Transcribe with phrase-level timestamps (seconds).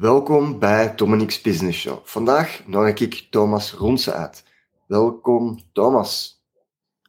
[0.00, 1.98] Welkom bij Dominique's Business Show.
[2.02, 4.44] Vandaag nodig ik Thomas Ronse uit.
[4.86, 6.42] Welkom, Thomas.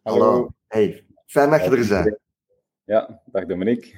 [0.04, 0.50] Hallo.
[0.68, 2.20] Hey, fijn dat je er bent.
[2.84, 3.94] Ja, dag Dominique.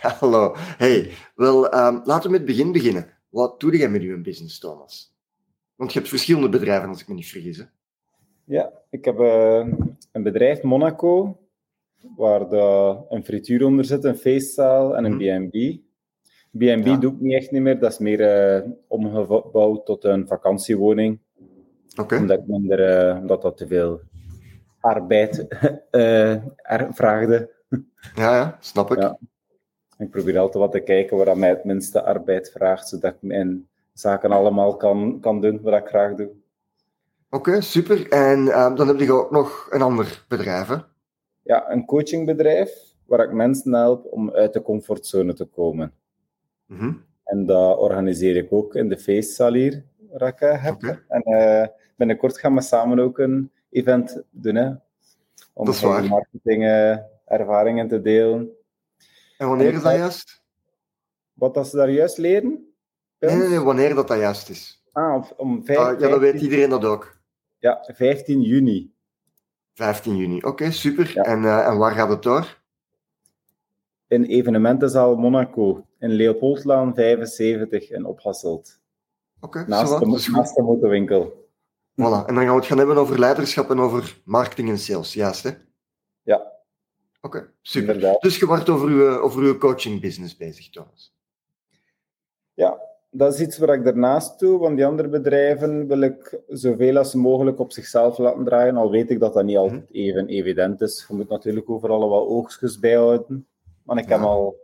[0.20, 0.52] Hallo.
[0.56, 3.18] Hey, wel, ehm, laten we met het begin beginnen.
[3.28, 5.14] Wat doe jij met je business, Thomas?
[5.74, 7.56] Want je hebt verschillende bedrijven, als ik me niet vergis.
[7.56, 7.64] Hè?
[8.44, 9.66] Ja, ik heb eh,
[10.12, 11.38] een bedrijf, Monaco,
[12.16, 15.48] waar de, een frituur onder zit, een feestzaal en een Mhm.
[15.48, 15.86] B&B.
[16.50, 16.96] B&B Ja.
[16.96, 21.18] doe ik niet echt niet meer, dat is meer eh, omgebouwd tot een vakantiewoning,
[22.00, 22.16] Oké.
[22.16, 24.00] omdat, ik minder, eh, omdat dat te veel
[24.80, 25.46] arbeid
[25.90, 27.50] eh, er vraagde.
[28.14, 28.98] Ja, ja, snap ik.
[29.00, 29.18] Ja.
[29.98, 33.18] Ik probeer altijd wat te kijken waar dat mij het minste arbeid vraagt, zodat ik
[33.20, 36.30] mijn zaken allemaal kan, kan doen wat ik graag doe.
[37.30, 38.08] Oké, super.
[38.10, 40.76] En ehm, dan heb je ook nog een ander bedrijf, hè?
[41.42, 42.70] Ja, een coachingbedrijf
[43.06, 45.92] waar ik mensen help om uit de comfortzone te komen.
[46.68, 46.92] Mhm.
[47.24, 49.84] En dat organiseer ik ook in de feestzaal hier,
[50.18, 50.82] ik eh, heb.
[51.08, 54.68] En eh, binnenkort gaan we samen ook een event doen, hè,
[55.52, 56.04] om Dat is waar.
[56.04, 58.50] marketing eh, ervaringen te delen.
[59.38, 60.42] En wanneer is dat juist?
[61.32, 62.72] Wat dat ze daar juist leren?
[63.18, 64.82] Nee, nee, nee, wanneer dat, dat juist is.
[64.92, 67.20] Ah, om, om vijf- Ah, ja, dan 15 weet iedereen dat ook.
[67.58, 68.92] ja, 15 juni.
[69.74, 70.40] 15 juni.
[70.42, 71.10] Oké, super.
[71.14, 71.22] Ja.
[71.22, 72.58] En, eh, en waar gaat het door?
[74.08, 78.80] In evenementenzaal Monaco, in Leopoldlaan 75 in Ophasselt.
[79.40, 80.36] Oké, Naast, de, wat, dat is goed.
[80.36, 81.46] naast de motorwinkel.
[81.92, 82.26] Voilà.
[82.26, 85.42] En dan gaan we het gaan hebben over leiderschap en over marketing en sales, juist
[85.42, 85.50] hè?
[86.22, 86.52] Ja,
[87.20, 87.94] Oké, super.
[87.94, 88.22] inderdaad.
[88.22, 91.14] Dus je wordt over uw, over uw coaching business bezig, Thomas.
[92.54, 96.96] Ja, dat is iets waar ik daarnaast doe, want die andere bedrijven wil ik zoveel
[96.96, 100.80] als mogelijk op zichzelf laten draaien, al weet ik dat dat niet altijd even evident
[100.80, 101.04] is.
[101.08, 103.46] Je moet natuurlijk overal wel oogstjes bijhouden.
[103.88, 104.56] Maar ik heb al,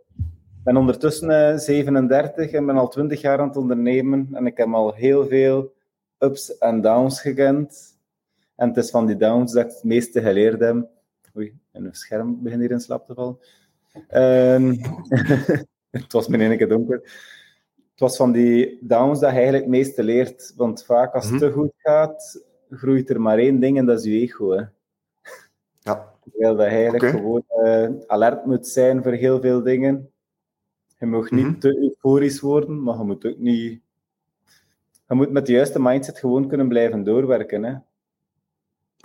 [0.64, 4.72] ben ondertussen eh, 37 en ben al 20 jaar aan het ondernemen en ik heb
[4.72, 5.72] al heel veel
[6.18, 7.98] ups en downs gekend.
[8.56, 10.88] En het is van die downs dat ik het meeste geleerd heb.
[11.36, 13.38] Oei, mijn scherm begint hier in slaap te vallen.
[14.08, 14.74] Ehm,
[15.90, 17.02] het was mijn keer donker
[17.90, 20.52] het was van die downs dat je eigenlijk het meeste leert.
[20.56, 21.44] Want vaak als het Mhm.
[21.44, 24.50] te goed gaat, groeit er maar één ding en dat is je ego.
[24.50, 24.64] Hè.
[25.80, 30.10] Ja, Terwijl dat je eigenlijk gewoon eh, alert moet zijn voor heel veel dingen.
[30.98, 31.58] Je mag niet Mhm.
[31.58, 33.80] te euforisch worden, maar je moet ook niet...
[35.08, 37.62] Je moet met de juiste mindset gewoon kunnen blijven doorwerken.
[37.64, 37.74] Hè.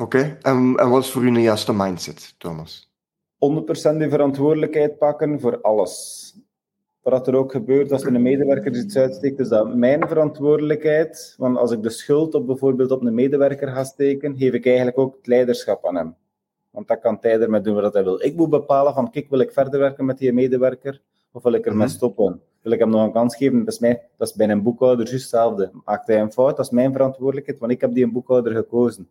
[0.03, 0.37] oké.
[0.41, 2.91] En, en wat is voor u een juiste mindset, Thomas?
[3.39, 6.33] 100% die verantwoordelijkheid pakken voor alles.
[7.01, 11.35] Wat er ook gebeurt als er een medewerker iets uitsteekt, is dat mijn verantwoordelijkheid.
[11.37, 14.97] Want als ik de schuld op bijvoorbeeld op een medewerker ga steken, geef ik eigenlijk
[14.97, 16.15] ook het leiderschap aan hem.
[16.71, 18.21] Want dat kan hij ermee doen wat hij wil.
[18.23, 21.01] Ik moet bepalen van, kijk, wil ik verder werken met die medewerker?
[21.31, 21.95] Of wil ik ermee Mhm.
[21.95, 22.41] stoppen?
[22.61, 23.59] Wil ik hem nog een kans geven?
[23.59, 25.71] Dat is, mij, dat is bij een boekhouder juist hetzelfde.
[25.85, 26.55] Maakt hij een fout?
[26.57, 29.07] Dat is mijn verantwoordelijkheid, want ik heb die een boekhouder gekozen.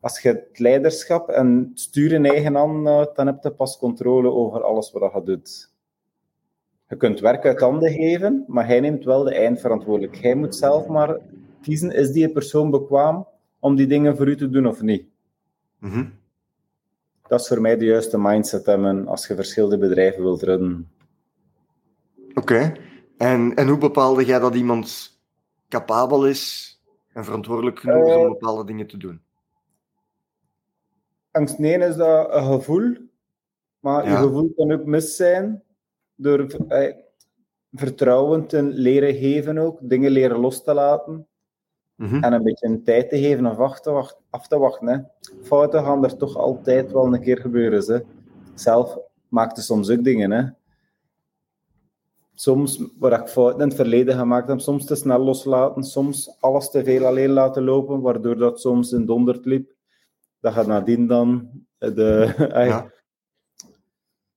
[0.00, 4.30] Als je het leiderschap en sturen in eigen handen houdt, dan heb je pas controle
[4.30, 5.70] over alles wat je doet.
[6.88, 10.24] Je kunt werk uit handen geven, maar hij neemt wel de eindverantwoordelijkheid.
[10.24, 11.18] Hij moet zelf maar
[11.62, 13.26] kiezen, is die persoon bekwaam
[13.60, 15.04] om die dingen voor u te doen of niet?
[15.78, 16.04] Mhm.
[17.28, 20.90] Dat is voor mij de juiste mindset hebben als je verschillende bedrijven wilt runnen.
[22.34, 22.72] Oké.
[23.16, 25.18] En, en hoe bepaalde jij dat iemand
[25.68, 26.74] capabel is
[27.12, 28.28] en verantwoordelijk genoeg is om Eh.
[28.28, 29.20] bepaalde dingen te doen?
[31.30, 32.96] Angst nee is dat een gevoel,
[33.80, 34.10] maar Ja.
[34.10, 35.62] je gevoel kan ook mis zijn
[36.14, 36.94] door eh,
[37.72, 41.26] vertrouwen te leren geven ook, dingen leren los te laten.
[41.96, 42.22] Mhm.
[42.24, 44.88] En een beetje een tijd te geven of af te, wacht, af te wachten.
[44.88, 44.98] Hè.
[45.42, 47.84] Fouten gaan er toch altijd wel een keer gebeuren.
[47.94, 48.00] Hè.
[48.54, 48.98] Zelf
[49.28, 50.30] maakte soms ook dingen.
[50.30, 50.44] Hè.
[52.34, 56.70] Soms waar ik fouten in het verleden gemaakt heb, soms te snel loslaten, soms alles
[56.70, 59.74] te veel alleen laten lopen, waardoor dat soms in donderd liep.
[60.40, 62.90] Dat gaat nadien dan de, ai, Ja.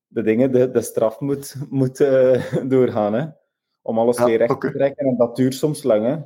[0.08, 3.14] de dingen, de, de straf moet, moet eh, doorgaan.
[3.14, 3.26] Hè.
[3.82, 5.06] Om alles Ja, weer recht te trekken.
[5.06, 6.06] En dat duurt soms lang.
[6.06, 6.18] Hè.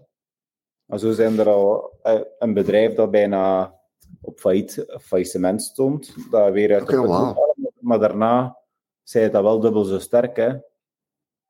[0.85, 3.73] Maar zo zijn er al eh, een bedrijf dat bijna
[4.21, 7.75] op failliet, faillissement stond, dat weer uit Oké, de.
[7.79, 8.57] Maar daarna
[9.03, 10.35] zei dat wel dubbel zo sterk.
[10.35, 10.53] Hè.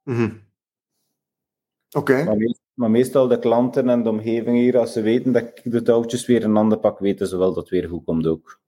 [0.03, 0.37] Mhm.
[1.91, 2.23] Oké.
[2.23, 5.61] Maar, meest- maar meestal de klanten en de omgeving hier, als ze weten dat ik
[5.71, 8.61] de touwtjes weer een ander pak, weten ze wel dat het weer goed komt ook.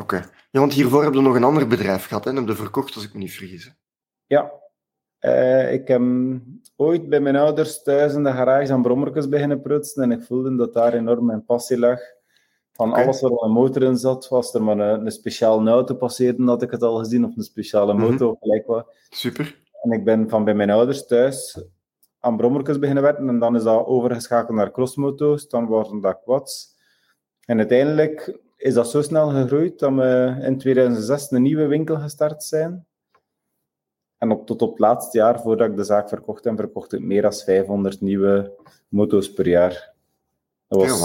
[0.00, 0.16] Oké.
[0.50, 2.94] Ja, want hiervoor hebben we nog een ander bedrijf gehad hè, en hebben we verkocht,
[2.94, 3.72] als ik me niet vergis.
[4.26, 4.52] Ja,
[5.18, 6.02] Eh, ik heb
[6.76, 10.56] ooit bij mijn ouders thuis in de garage aan brommertjes beginnen prutsen en ik voelde
[10.56, 11.98] dat daar enorm mijn passie lag.
[12.72, 16.44] Van alles waar een motor in zat, was er maar een, een speciale auto passeerde,
[16.44, 18.02] had ik het al gezien, of een speciale Mhm.
[18.02, 18.92] motor of gelijk wat.
[19.10, 19.60] Super.
[19.82, 21.62] En ik ben van bij mijn ouders thuis
[22.20, 26.76] aan brommertjes beginnen werken en dan is dat overgeschakeld naar crossmoto's, dan worden dat quads.
[27.44, 32.44] En uiteindelijk is dat zo snel gegroeid dat we in 2006 een nieuwe winkel gestart
[32.44, 32.86] zijn.
[34.18, 37.00] En op, tot op het laatste jaar, voordat ik de zaak verkocht heb, verkocht ik
[37.00, 38.52] meer dan 500 nieuwe
[38.88, 39.92] moto's per jaar.
[40.68, 41.00] Dat was,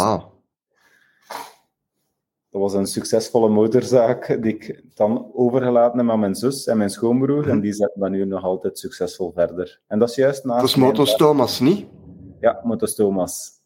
[2.50, 6.90] dat was een succesvolle motorzaak die ik dan overgelaten heb aan mijn zus en mijn
[6.90, 7.50] schoonbroer.
[7.50, 9.82] En die zetten dat nu nog altijd succesvol verder.
[9.88, 11.88] En dat is juist naast Dat is Motos Thomas, niet?
[12.40, 13.62] Ja, Motos Thomas.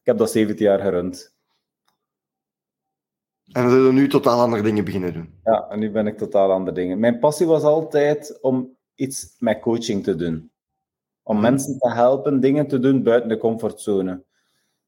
[0.00, 1.31] Ik heb dat 17 jaar gerund.
[3.52, 5.34] En we zullen nu totaal andere dingen beginnen doen.
[5.44, 6.98] Ja, en nu ben ik totaal andere dingen.
[6.98, 10.50] Mijn passie was altijd om iets met coaching te doen.
[11.22, 14.24] Om mensen te helpen dingen te doen buiten de comfortzone.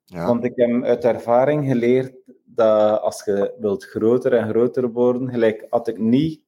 [0.05, 0.26] Ja.
[0.26, 2.14] Want ik heb uit ervaring geleerd
[2.44, 6.43] dat als je wilt groter en groter worden, gelijk had ik niet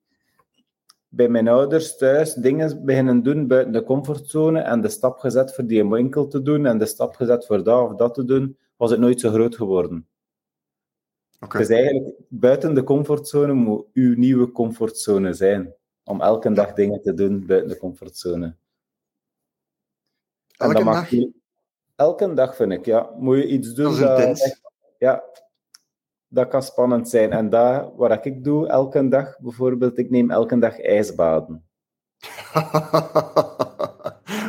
[1.08, 5.66] bij mijn ouders thuis dingen beginnen doen buiten de comfortzone en de stap gezet voor
[5.66, 8.90] die winkel te doen en de stap gezet voor dat of dat te doen, was
[8.90, 10.06] het nooit zo groot geworden.
[11.48, 15.74] Dus eigenlijk, buiten de comfortzone moet uw nieuwe comfortzone zijn.
[16.04, 18.46] Om elke dag dingen te doen buiten de comfortzone.
[20.56, 21.10] En Elke dag?
[21.96, 23.10] Elke dag vind ik, ja.
[23.18, 24.60] Moet je iets doen Dat echt-
[24.98, 25.24] ja,
[26.28, 27.32] dat kan spannend zijn.
[27.32, 31.64] En dat, wat ik doe elke dag, bijvoorbeeld, ik neem elke dag ijsbaden.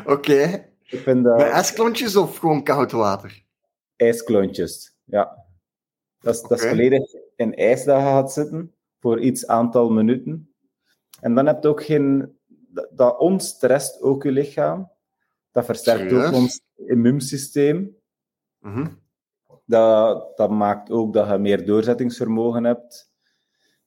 [0.05, 0.65] Oké.
[0.89, 3.45] Ik vind dat Met ijsklontjes of gewoon koud water?
[3.95, 5.45] ijsklontjes, ja.
[6.19, 10.53] Dat is, dat is volledig in ijs dat je gaat zitten, voor iets aantal minuten.
[11.21, 12.35] En dan heb je ook geen...
[12.69, 14.91] Dat, dat ontstrest ook je lichaam.
[15.51, 16.27] Dat versterkt Serieus?
[16.27, 17.95] ook ons immuunsysteem.
[18.59, 18.87] Mhm.
[19.65, 23.11] Dat, dat maakt ook dat je meer doorzettingsvermogen hebt.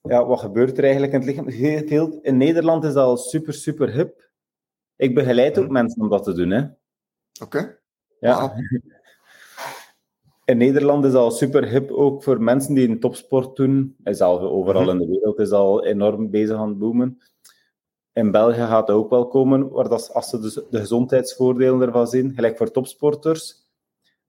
[0.03, 1.49] Ja, wat gebeurt er eigenlijk in het lichaam?
[1.49, 4.31] Heel, heel- in Nederland is dat al super, super hip.
[4.97, 5.73] Ik begeleid ook Mhm.
[5.73, 6.51] mensen om dat te doen.
[6.51, 6.67] Hè.
[7.43, 7.79] Oké.
[8.21, 8.55] Ja.
[10.51, 13.97] In Nederland is dat al super hip, ook voor mensen die een topsport doen.
[14.05, 14.91] Is al overal Mhm.
[14.91, 17.19] in de wereld is al enorm bezig aan het boomen.
[18.13, 22.07] In België gaat dat ook wel komen, waar dat, als ze dus de gezondheidsvoordelen ervan
[22.07, 23.69] zien, gelijk voor topsporters.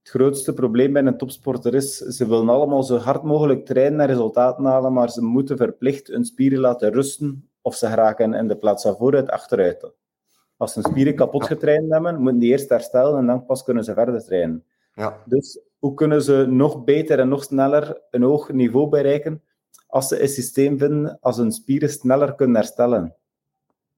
[0.01, 4.07] Het grootste probleem bij een topsporter is, ze willen allemaal zo hard mogelijk trainen en
[4.07, 8.57] resultaten halen, maar ze moeten verplicht hun spieren laten rusten, of ze geraken in de
[8.57, 9.91] plaats van vooruit achteruit.
[10.57, 13.83] Als ze hun spieren kapot getraind hebben, moeten die eerst herstellen en dan pas kunnen
[13.83, 14.63] ze verder trainen.
[14.95, 15.23] Ja.
[15.25, 19.41] Dus hoe kunnen ze nog beter en nog sneller een hoog niveau bereiken
[19.87, 23.15] als ze een systeem vinden als hun spieren sneller kunnen herstellen?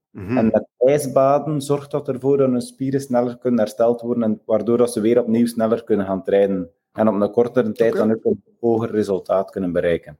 [0.10, 0.38] Mhm.
[0.38, 4.78] En met ijsbaden zorgt dat ervoor dat hun spieren sneller kunnen hersteld worden, en waardoor
[4.78, 6.70] dat ze weer opnieuw sneller kunnen gaan trainen.
[6.92, 10.18] En op een kortere tijd dan ook een hoger resultaat kunnen bereiken.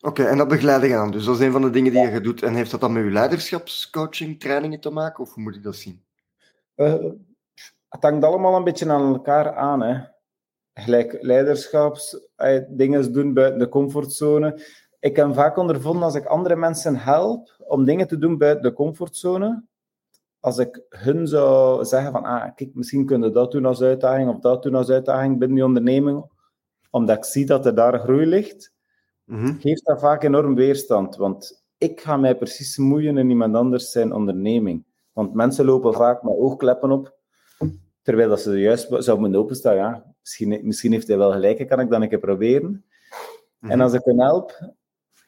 [0.00, 1.10] Oké, en dat begeleid je aan.
[1.10, 2.42] Dus dat is een van de dingen die je doet.
[2.42, 5.24] En heeft dat dan met je leiderschapscoaching, trainingen te maken?
[5.24, 6.02] Of hoe moet ik dat zien?
[6.74, 6.94] Eh,
[7.92, 9.82] het hangt allemaal een beetje aan elkaar aan.
[9.82, 10.00] Hè.
[10.74, 14.60] Gelijk leiderschaps, eh, dingen doen buiten de comfortzone.
[15.00, 18.72] Ik heb vaak ondervonden als ik andere mensen help om dingen te doen buiten de
[18.72, 19.64] comfortzone,
[20.40, 24.28] als ik hun zou zeggen van, ah, kijk, misschien kunnen we dat doen als uitdaging
[24.28, 26.24] of dat doen als uitdaging binnen die onderneming,
[26.90, 28.72] omdat ik zie dat er daar groei ligt,
[29.24, 29.54] Mhm.
[29.58, 31.16] geeft dat vaak enorm weerstand.
[31.16, 34.84] Want ik ga mij precies moeien in iemand anders zijn onderneming.
[35.12, 37.16] Want mensen lopen vaak met oogkleppen op,
[38.02, 39.76] terwijl dat ze juist zouden moeten openstaan.
[39.76, 42.84] Ja, misschien, misschien heeft hij wel gelijk, kan ik dan een keer proberen.
[43.60, 44.72] En als ik hen help,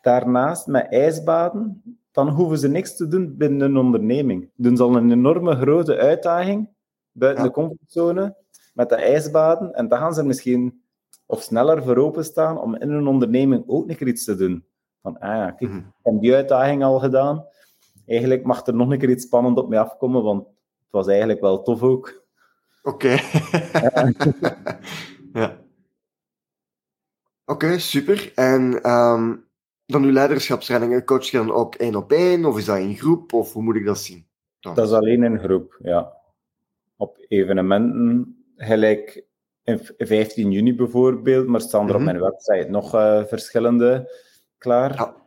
[0.03, 4.51] daarnaast met ijsbaden, dan hoeven ze niks te doen binnen een onderneming.
[4.57, 6.69] Doen ze al een enorme grote uitdaging
[7.13, 7.49] buiten Ja.
[7.49, 8.37] de comfortzone
[8.75, 9.73] met de ijsbaden.
[9.75, 10.83] En dan gaan ze misschien
[11.27, 14.65] of sneller voor openstaan om in een onderneming ook een keer iets te doen.
[15.03, 15.79] Van, ah ja, kijk, Mhm.
[15.79, 17.47] ik heb die uitdaging al gedaan.
[18.07, 21.41] Eigenlijk mag er nog een keer iets spannend op mij afkomen, want het was eigenlijk
[21.41, 22.24] wel tof ook.
[22.85, 23.09] Oké.
[25.33, 25.63] ja.
[27.45, 28.33] Oké, super.
[28.35, 29.37] En ehm,
[29.87, 32.45] dan uw leiderschapstrainingen, coach je dan ook één op één?
[32.45, 33.33] Of is dat in groep?
[33.33, 34.27] Of hoe moet ik dat zien?
[34.61, 34.75] Dan.
[34.75, 36.13] Dat is alleen in groep, ja.
[36.97, 39.25] Op evenementen, gelijk
[39.63, 41.97] in v- 15 juni bijvoorbeeld, maar staan er Mhm.
[41.97, 44.11] op mijn website nog eh, verschillende
[44.59, 44.95] klaar.
[44.95, 45.23] Ja.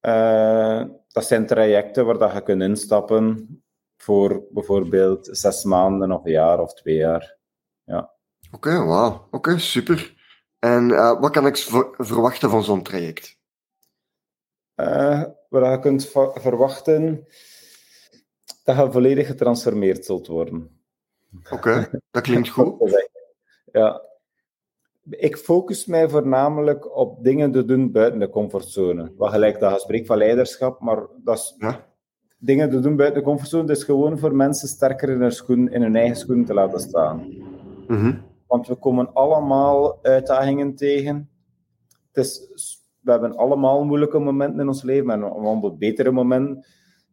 [0.00, 3.61] Eh, dat zijn trajecten waar dat je kunt instappen
[4.02, 7.36] voor bijvoorbeeld zes maanden of een jaar of twee jaar.
[8.52, 9.28] Oké, wauw.
[9.30, 10.14] Oké, super.
[10.58, 13.38] En eh, wat kan ik ver- verwachten van zo'n traject?
[14.74, 17.26] Eh, waar je kunt verwachten
[18.64, 20.80] dat je volledig getransformeerd zult worden.
[21.50, 23.08] Oké, dat klinkt goed.
[23.72, 24.02] Ja.
[25.10, 29.12] Ik focus mij voornamelijk op dingen te doen buiten de comfortzone.
[29.16, 31.91] Wat gelijk dat je spreekt van leiderschap, maar dat is, Ja.
[32.44, 33.62] Dingen te doen buiten de comfortzone.
[33.62, 36.80] Het is gewoon voor mensen sterker in hun, schoen, in hun eigen schoenen te laten
[36.80, 37.26] staan.
[37.88, 38.14] Mhm.
[38.46, 41.30] Want we komen allemaal uitdagingen tegen.
[42.12, 42.48] Het is,
[43.00, 46.66] we hebben allemaal moeilijke momenten in ons leven en allemaal betere momenten.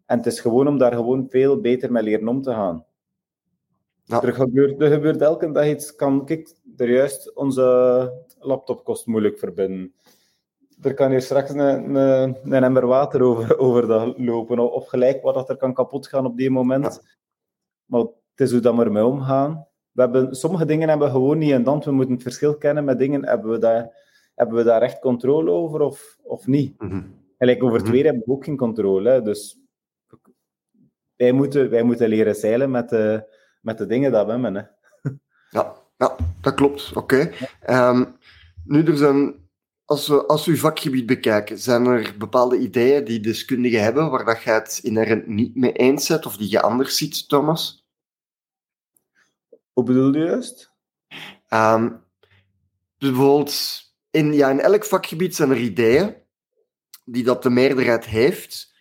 [0.06, 2.86] En het is gewoon om daar gewoon veel beter mee leren om te gaan.
[4.04, 4.22] Ja.
[4.22, 5.96] Er, gebeurt, er gebeurt elke dag iets.
[5.96, 7.64] Kan ik er juist onze
[8.40, 9.94] laptopkost moeilijk verbinden?
[10.82, 14.72] Er kan hier straks een, een, een emmer water over, over dat lopen.
[14.74, 17.02] Of gelijk wat dat er kan kapot gaan op die moment.
[17.86, 19.68] Maar het is hoe dat we ermee omgaan.
[19.92, 21.86] We hebben, sommige dingen hebben we gewoon niet in hand.
[21.86, 23.26] We moeten het verschil kennen met dingen.
[23.26, 23.90] Hebben we daar,
[24.36, 26.76] hebben we daar echt controle over of, of niet?
[27.38, 29.10] Gelijk over het weer hebben we ook geen controle.
[29.10, 29.22] Hè.
[29.22, 29.60] Dus
[31.16, 33.24] wij moeten, wij moeten leren zeilen met de,
[33.62, 34.56] met de dingen dat we hebben.
[34.56, 34.62] Hè.
[35.50, 36.96] Ja, ja, dat klopt.
[36.96, 37.32] Oké.
[37.62, 38.06] Ehm,
[38.66, 39.39] nu, er zijn,
[39.90, 44.26] als we, als we uw vakgebied bekijken, zijn er bepaalde ideeën die deskundigen hebben waar
[44.26, 47.86] dat je het inherent niet mee eens bent of die je anders ziet, Thomas?
[49.74, 50.72] Hoe bedoel je juist?
[51.48, 51.90] Ehm,
[52.98, 53.82] dus bijvoorbeeld,
[54.12, 56.16] in, ja, in elk vakgebied zijn er ideeën
[57.06, 58.74] die dat de meerderheid heeft.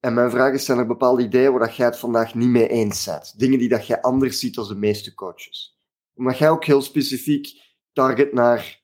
[0.00, 2.68] En mijn vraag is, zijn er bepaalde ideeën waar dat jij het vandaag niet mee
[2.68, 3.38] eens bent?
[3.38, 5.78] Dingen die dat jij anders ziet als de meeste coaches?
[6.14, 8.77] Omdat jij ook heel specifiek target naar...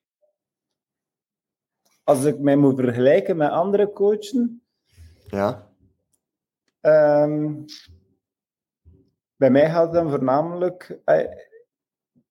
[2.04, 4.46] Als ik mij moet vergelijken met andere coaches,
[5.26, 5.73] Ja,
[6.80, 7.52] Ehm,
[9.37, 11.00] bij mij gaat het dan voornamelijk.
[11.04, 11.25] eh,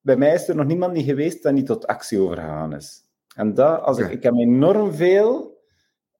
[0.01, 3.01] bij mij is er nog niemand die geweest dat niet tot actie overgegaan is.
[3.35, 5.61] En dat, als ik, ik heb enorm veel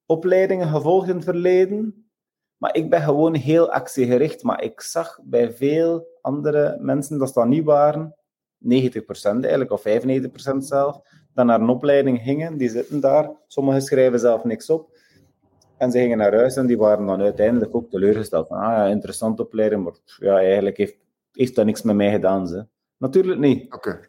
[0.05, 2.09] opleidingen gevolgd in het verleden,
[2.57, 4.43] maar ik ben gewoon heel actiegericht.
[4.43, 8.15] Maar ik zag bij veel andere mensen dat ze dat niet waren,
[8.57, 10.99] 90% eigenlijk, of 95% zelf,
[11.33, 12.57] dat naar een opleiding gingen.
[12.57, 14.91] Die zitten daar, sommigen schrijven zelf niks op.
[15.77, 18.47] En ze gingen naar huis en die waren dan uiteindelijk ook teleurgesteld.
[18.47, 20.97] Van, ah ja, interessante opleiding, maar ja, eigenlijk heeft,
[21.31, 22.47] heeft dat niks met mij gedaan.
[22.47, 22.65] Ze.
[22.97, 23.73] Natuurlijk niet.
[23.73, 23.99] oké.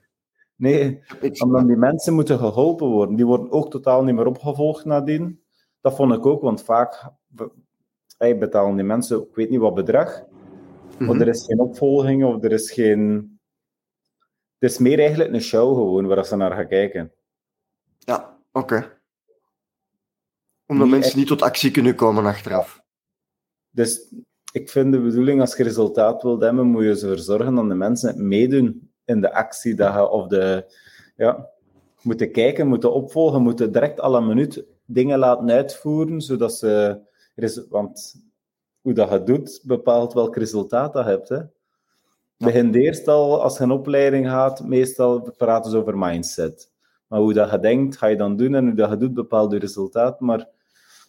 [0.56, 3.16] Nee, Ik- omdat die mensen moeten geholpen worden.
[3.16, 5.40] Die worden ook totaal niet meer opgevolgd nadien.
[5.80, 7.10] Dat vond ik ook, want vaak
[8.18, 10.24] hey, betalen die mensen, ik weet niet wat bedrag,
[10.98, 11.20] maar Mhm.
[11.20, 13.33] er is geen opvolging of er is geen...
[14.64, 17.12] Het is meer eigenlijk een show gewoon, waar ze naar gaan kijken.
[17.98, 19.00] Ja, oké.
[20.66, 22.82] Omdat Niet mensen echt- niet tot actie kunnen komen achteraf.
[23.70, 24.14] Dus
[24.52, 27.74] ik vind de bedoeling, als je resultaat wilt hebben, moet je ervoor zorgen dat de
[27.74, 29.74] mensen meedoen in de actie.
[29.74, 30.74] Dat je, of de,
[31.16, 31.50] ja,
[32.02, 37.00] moeten kijken, moeten opvolgen, moeten direct alle minuut dingen laten uitvoeren, zodat ze...
[37.68, 38.14] Want
[38.80, 41.28] hoe dat je doet, bepaalt welk resultaat dat je hebt.
[41.28, 41.40] Hè.
[42.36, 46.72] Begin eerst al, als je een opleiding gaat, meestal praten ze over mindset.
[47.06, 48.54] Maar hoe dat je denkt, ga je dan doen.
[48.54, 50.20] En hoe dat je doet, bepaalt je resultaat.
[50.20, 50.48] Maar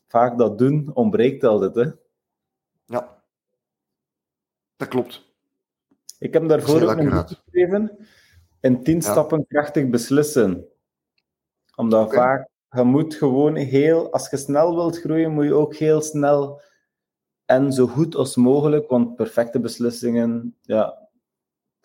[0.07, 1.75] vaak dat doen ontbreekt altijd.
[1.75, 1.91] Hè.
[2.85, 3.23] Ja.
[4.77, 5.33] Dat klopt.
[6.19, 7.97] Ik heb daarvoor ook een boek geschreven.
[8.61, 9.01] In tien Ja.
[9.11, 10.65] stappen krachtig beslissen.
[11.75, 16.01] Omdat vaak, je moet gewoon heel, als je snel wilt groeien, moet je ook heel
[16.01, 16.61] snel
[17.45, 21.04] en zo goed als mogelijk, want perfecte beslissingen, ja,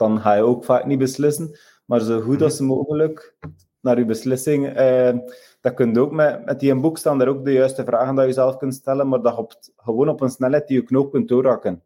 [0.00, 2.42] dan ga je ook vaak niet beslissen, maar zo goed Mhm.
[2.42, 3.34] als mogelijk
[3.80, 4.68] naar je beslissing.
[4.68, 5.18] Eh,
[5.60, 8.14] dat kun je ook met, met die in boek staan er ook de juiste vragen
[8.14, 10.84] dat je zelf kunt stellen, maar dat je op, gewoon op een snelheid die je
[10.84, 11.82] knoop kunt doorraken.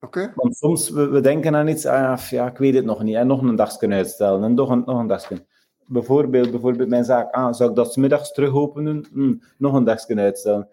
[0.00, 0.32] Oké.
[0.34, 3.26] Want soms, we, we denken aan iets, ah, ja, ik weet het nog niet, en
[3.26, 5.46] nog een dagje uitstellen, en nog een, nog een dagje.
[5.86, 9.04] Bijvoorbeeld, bijvoorbeeld mijn zaak, ah, zou ik dat 's middags terug openen?
[9.12, 10.68] Hm, nog een dagje uitstellen.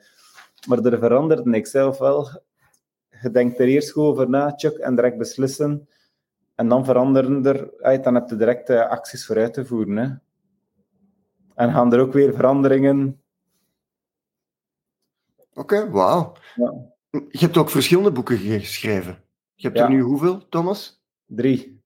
[0.67, 2.27] Maar er verandert niks, hè, ofwel,
[3.21, 5.87] je denkt er eerst gewoon over na, check, en direct beslissen,
[6.55, 9.97] en dan veranderen er, dan heb je direct eh, acties voor uit te voeren.
[9.97, 10.13] Hè.
[11.55, 13.21] En gaan er ook weer veranderingen.
[15.53, 16.33] Oké, wauw.
[16.55, 16.73] Ja.
[17.09, 19.23] Je hebt ook verschillende boeken geschreven.
[19.53, 19.83] Je hebt Ja.
[19.83, 21.03] er nu hoeveel, Thomas?
[21.25, 21.83] Drie.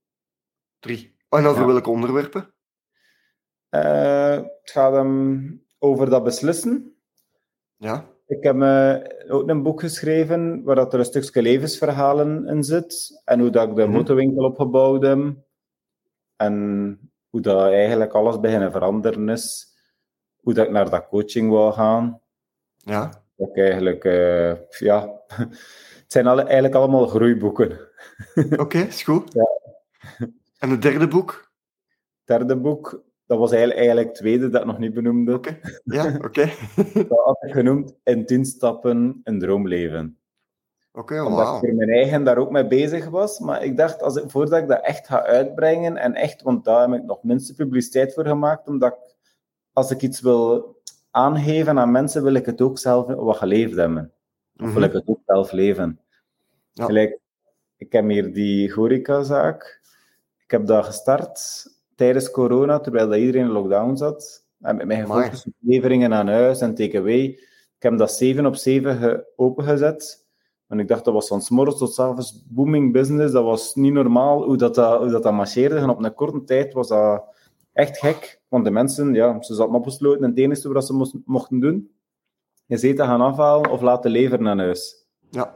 [0.79, 1.15] Drie.
[1.29, 1.67] En over Ja.
[1.67, 2.53] welke onderwerpen?
[3.69, 4.93] Eh, het gaat
[5.79, 6.95] over dat beslissen.
[7.75, 8.05] Ja.
[8.29, 8.95] Ik heb eh,
[9.35, 13.21] ook een boek geschreven waar dat er een stukje levensverhalen in zit.
[13.25, 13.91] En hoe dat ik de Mhm.
[13.91, 15.35] motorwinkel opgebouwd heb.
[16.35, 19.67] En hoe dat eigenlijk alles beginnen veranderen is.
[20.41, 22.21] Hoe dat ik naar dat coaching wou gaan.
[22.77, 23.23] Ja.
[23.35, 25.11] Dat ik eigenlijk, eh, ja...
[26.09, 27.79] Het zijn alle, eigenlijk allemaal groeiboeken.
[28.63, 29.33] Oké, is goed.
[29.33, 29.47] Ja.
[30.57, 31.51] En het derde boek?
[32.25, 35.33] Het derde boek, dat was eigenlijk, eigenlijk het tweede dat ik nog niet benoemde.
[35.33, 35.59] Oké.
[35.83, 36.49] Ja, oké.
[37.09, 40.17] Dat had ik genoemd In 10 stappen een droomleven.
[40.91, 41.55] Oké, Omdat wauw.
[41.55, 43.39] ik voor mijn eigen daar ook mee bezig was.
[43.39, 46.89] Maar ik dacht, als ik, voordat ik dat echt ga uitbrengen, en echt, want daar
[46.89, 49.15] heb ik nog minste publiciteit voor gemaakt, omdat ik,
[49.73, 50.75] als ik iets wil
[51.11, 54.11] aangeven aan mensen, wil ik het ook zelf wat geleefd hebben.
[54.57, 55.99] Of wil ik het ook zelf leven?
[56.71, 56.85] Ja.
[56.85, 57.19] Gelijk,
[57.77, 59.81] ik heb hier die horecazaak.
[60.43, 61.67] Ik heb dat gestart
[61.99, 64.45] tijdens corona, terwijl dat iedereen in lockdown zat.
[64.61, 65.19] En met mij Amai.
[65.19, 67.23] gefocust op leveringen aan huis en takeaway.
[67.75, 70.27] Ik heb dat 7 op 7 ge- opengezet.
[70.67, 73.33] En ik dacht, dat was van 's morgens tot 's avonds booming business.
[73.33, 75.75] Dat was niet normaal hoe dat, dat, hoe dat, dat marcheerde.
[75.75, 77.23] En op een korte tijd was dat
[77.73, 78.41] echt gek.
[78.47, 80.23] Want de mensen, ja, ze zaten opgesloten.
[80.23, 81.91] En het enige wat ze moest- mochten doen,
[82.67, 85.05] is eten gaan afhalen of laten leveren aan huis.
[85.29, 85.53] Ja.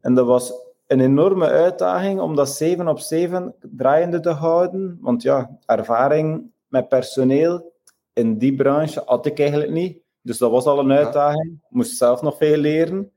[0.00, 0.52] En dat was
[0.86, 4.98] een enorme uitdaging om dat 7 op 7 draaiende te houden.
[5.00, 7.72] Want ja, ervaring met personeel
[8.12, 9.98] in die branche had ik eigenlijk niet.
[10.20, 11.52] Dus dat was al een uitdaging.
[11.52, 13.12] Ik moest zelf nog veel leren.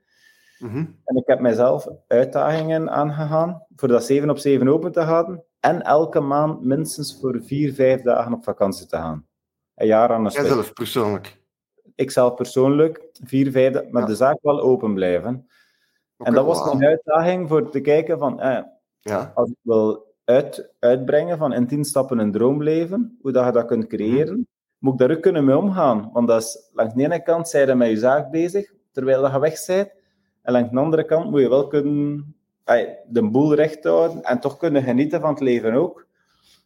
[0.60, 0.86] Mhm.
[1.04, 5.44] En ik heb mijzelf uitdagingen aangegaan voor dat 7 op 7 open te houden.
[5.60, 9.26] En elke maand minstens voor 4, 5 dagen op vakantie te gaan.
[9.76, 10.44] Een jaar aan een stuk.
[10.44, 11.42] Jijzelf persoonlijk.
[11.96, 14.08] Ik zelf persoonlijk, 4, 5 dagen, met Ja.
[14.08, 15.48] de zaak wel open blijven.
[16.18, 16.74] En dat was wauw.
[16.74, 18.64] een uitdaging voor te kijken van, eh,
[19.00, 19.32] Ja.
[19.36, 23.66] als ik wil uit, uitbrengen van in 10 stappen een droomleven, hoe dat je dat
[23.66, 24.48] kunt creëren,
[24.78, 26.10] moet ik daar ook kunnen mee omgaan.
[26.14, 29.32] Want dat is, langs de ene kant zijn je met je zaak bezig, terwijl dat
[29.32, 29.92] je weg bent.
[30.42, 32.36] En langs de andere kant moet je wel kunnen
[33.08, 36.06] de boel recht houden en toch kunnen genieten van het leven ook.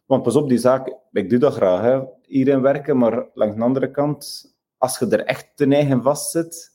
[0.06, 3.62] Want pas op, die zaak, ik doe dat graag, hè, hierin werken, maar langs de
[3.62, 6.71] andere kant, als je er echt ten eigen vast zit,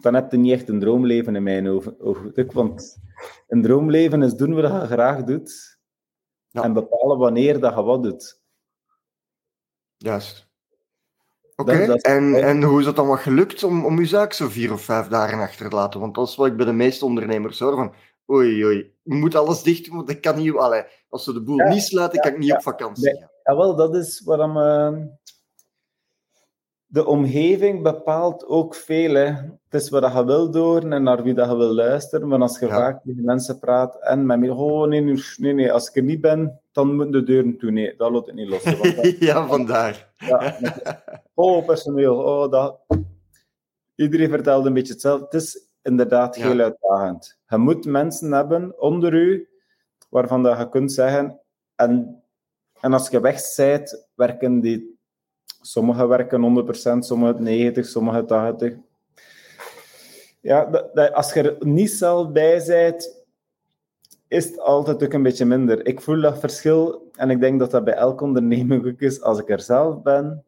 [0.00, 2.52] dan heb je niet echt een droomleven in mijn ogen.
[2.52, 2.98] Want
[3.48, 5.78] een droomleven is doen wat je graag doet
[6.48, 6.62] Ja.
[6.62, 8.40] en bepalen wanneer dat je wat doet.
[9.96, 10.48] Juist.
[11.56, 14.72] Oké, en, en hoe is het dan wat gelukt om, om uw zaak zo vier
[14.72, 16.00] of vijf dagen achter te laten?
[16.00, 17.94] Want dat is wat ik bij de meeste ondernemers hoor, van
[18.30, 20.54] oei oei, je moet alles dicht doen, want ik kan niet...
[20.54, 23.30] Allee, als ze de boel Ja, niet sluiten, ja, kan ik niet op vakantie gaan.
[23.44, 24.56] Ja, wel, dat is waarom...
[24.56, 25.06] eh,
[26.92, 29.14] de omgeving bepaalt ook veel.
[29.14, 29.24] Hè.
[29.68, 32.28] Het is wat je wil doen en naar wie dat je wil luisteren.
[32.28, 32.72] Maar als je Ja.
[32.74, 35.00] vaak met mensen praat en met mij, oh nee,
[35.36, 37.70] nee, nee, als ik er niet ben, dan moeten de deuren toe.
[37.70, 38.62] Nee, dat ik niet los.
[38.64, 40.12] Dat- ja, vandaar.
[40.16, 41.02] Ja, met-
[41.34, 42.78] oh, personeel, oh, dat...
[43.94, 45.24] Iedereen vertelt een beetje hetzelfde.
[45.24, 46.46] Het is inderdaad Ja.
[46.48, 47.38] heel uitdagend.
[47.48, 49.48] Je moet mensen hebben onder u,
[50.08, 51.40] waarvan dat je kunt zeggen...
[51.74, 52.22] En,
[52.80, 54.98] en als je weg bent, werken die...
[55.60, 58.76] Sommigen werken 100%, sommigen 90%, sommigen 80%.
[60.40, 63.24] Ja, dat, dat- als je er niet zelf bij bent,
[64.28, 65.86] is het altijd ook een beetje minder.
[65.86, 69.22] Ik voel dat verschil en ik denk dat dat bij elke onderneming ook is.
[69.22, 70.44] Als ik er zelf ben,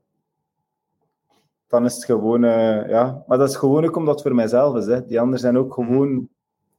[1.67, 2.45] dan is het gewoon...
[2.45, 4.87] eh, ja, maar dat is gewoon ook omdat het voor mijzelf is.
[4.87, 5.07] Hè.
[5.07, 6.29] Die anderen zijn ook gewoon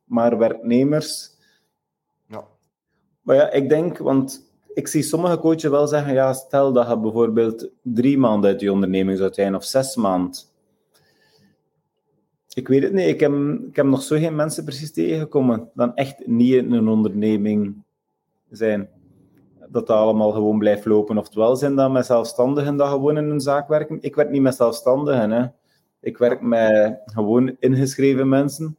[0.03, 1.31] maar werknemers.
[2.27, 2.43] Ja.
[3.21, 6.97] Maar ja, ik denk, want ik zie sommige coaches wel zeggen, ja, stel dat je
[6.97, 10.39] bijvoorbeeld drie maanden uit je onderneming zou zijn, of zes maanden.
[12.53, 13.33] Ik weet het niet, ik heb,
[13.67, 17.83] ik heb nog zo geen mensen precies tegengekomen dan echt niet in een onderneming
[18.49, 18.89] zijn.
[19.59, 21.17] Dat dat allemaal gewoon blijft lopen.
[21.17, 23.97] Oftewel zijn dat met zelfstandigen dat gewoon in een zaak werken.
[24.01, 25.45] Ik werk niet met zelfstandigen, hè.
[25.99, 28.77] Ik werk met gewoon ingeschreven mensen.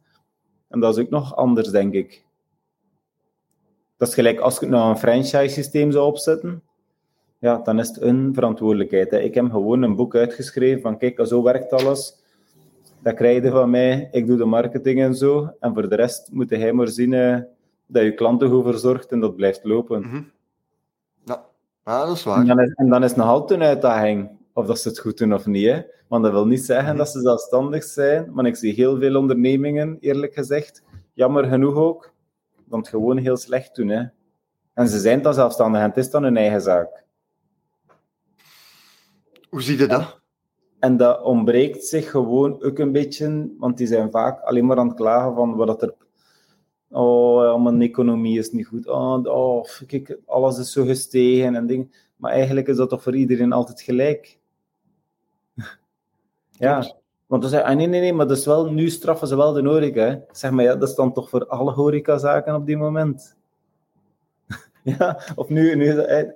[0.69, 2.24] En dat is ook nog anders, denk ik.
[3.97, 6.61] Dat is gelijk als ik nou een franchise-systeem zou opzetten.
[7.39, 9.11] Ja, dan is het een verantwoordelijkheid.
[9.11, 9.19] Hè.
[9.19, 12.15] Ik heb gewoon een boek uitgeschreven van kijk, zo werkt alles.
[13.03, 14.07] Dat krijg je van mij.
[14.11, 15.49] Ik doe de marketing en zo.
[15.59, 17.37] En voor de rest moet hij maar zien eh,
[17.85, 20.01] dat je klanten goed verzorgt en dat blijft lopen.
[20.01, 20.21] Mhm.
[21.25, 21.45] Ja.
[21.83, 22.45] dat is En waar.
[22.45, 25.17] dan, is, en dan is het nog altijd een uitdaging of dat ze het goed
[25.17, 25.65] doen of niet.
[25.65, 25.81] Hè?
[26.07, 26.97] Want dat wil niet zeggen Mhm.
[26.97, 28.29] dat ze zelfstandig zijn.
[28.33, 32.13] Maar ik zie heel veel ondernemingen, eerlijk gezegd, jammer genoeg ook,
[32.65, 33.87] dat het gewoon heel slecht doen.
[33.87, 34.03] Hè?
[34.73, 37.03] En ze zijn dan zelfstandig en het is dan hun eigen zaak.
[39.49, 40.19] Hoe zie je dat?
[40.79, 44.87] En dat ontbreekt zich gewoon ook een beetje, want die zijn vaak alleen maar aan
[44.87, 45.93] het klagen van wat dat er.
[46.89, 48.87] Oh, mijn economie is niet goed.
[48.87, 51.91] Oh, oh, kijk, alles is zo gestegen en dingen.
[52.15, 54.39] Maar eigenlijk is dat toch voor iedereen altijd gelijk?
[56.51, 56.95] ja.
[57.25, 59.53] Want dan zeggen ah, nee, nee, nee, maar dat is wel, nu straffen ze wel
[59.53, 60.01] de horeca.
[60.01, 60.19] Hè.
[60.31, 63.35] Zeg maar, ja, dat is dan toch voor alle horecazaken op die moment?
[64.97, 66.29] ja, of nu, nu eh,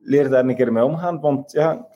[0.00, 1.86] leer daar een keer mee omgaan, want ja,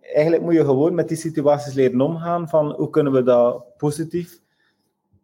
[0.00, 4.44] eigenlijk moet je gewoon met die situaties leren omgaan van hoe kunnen we dat positief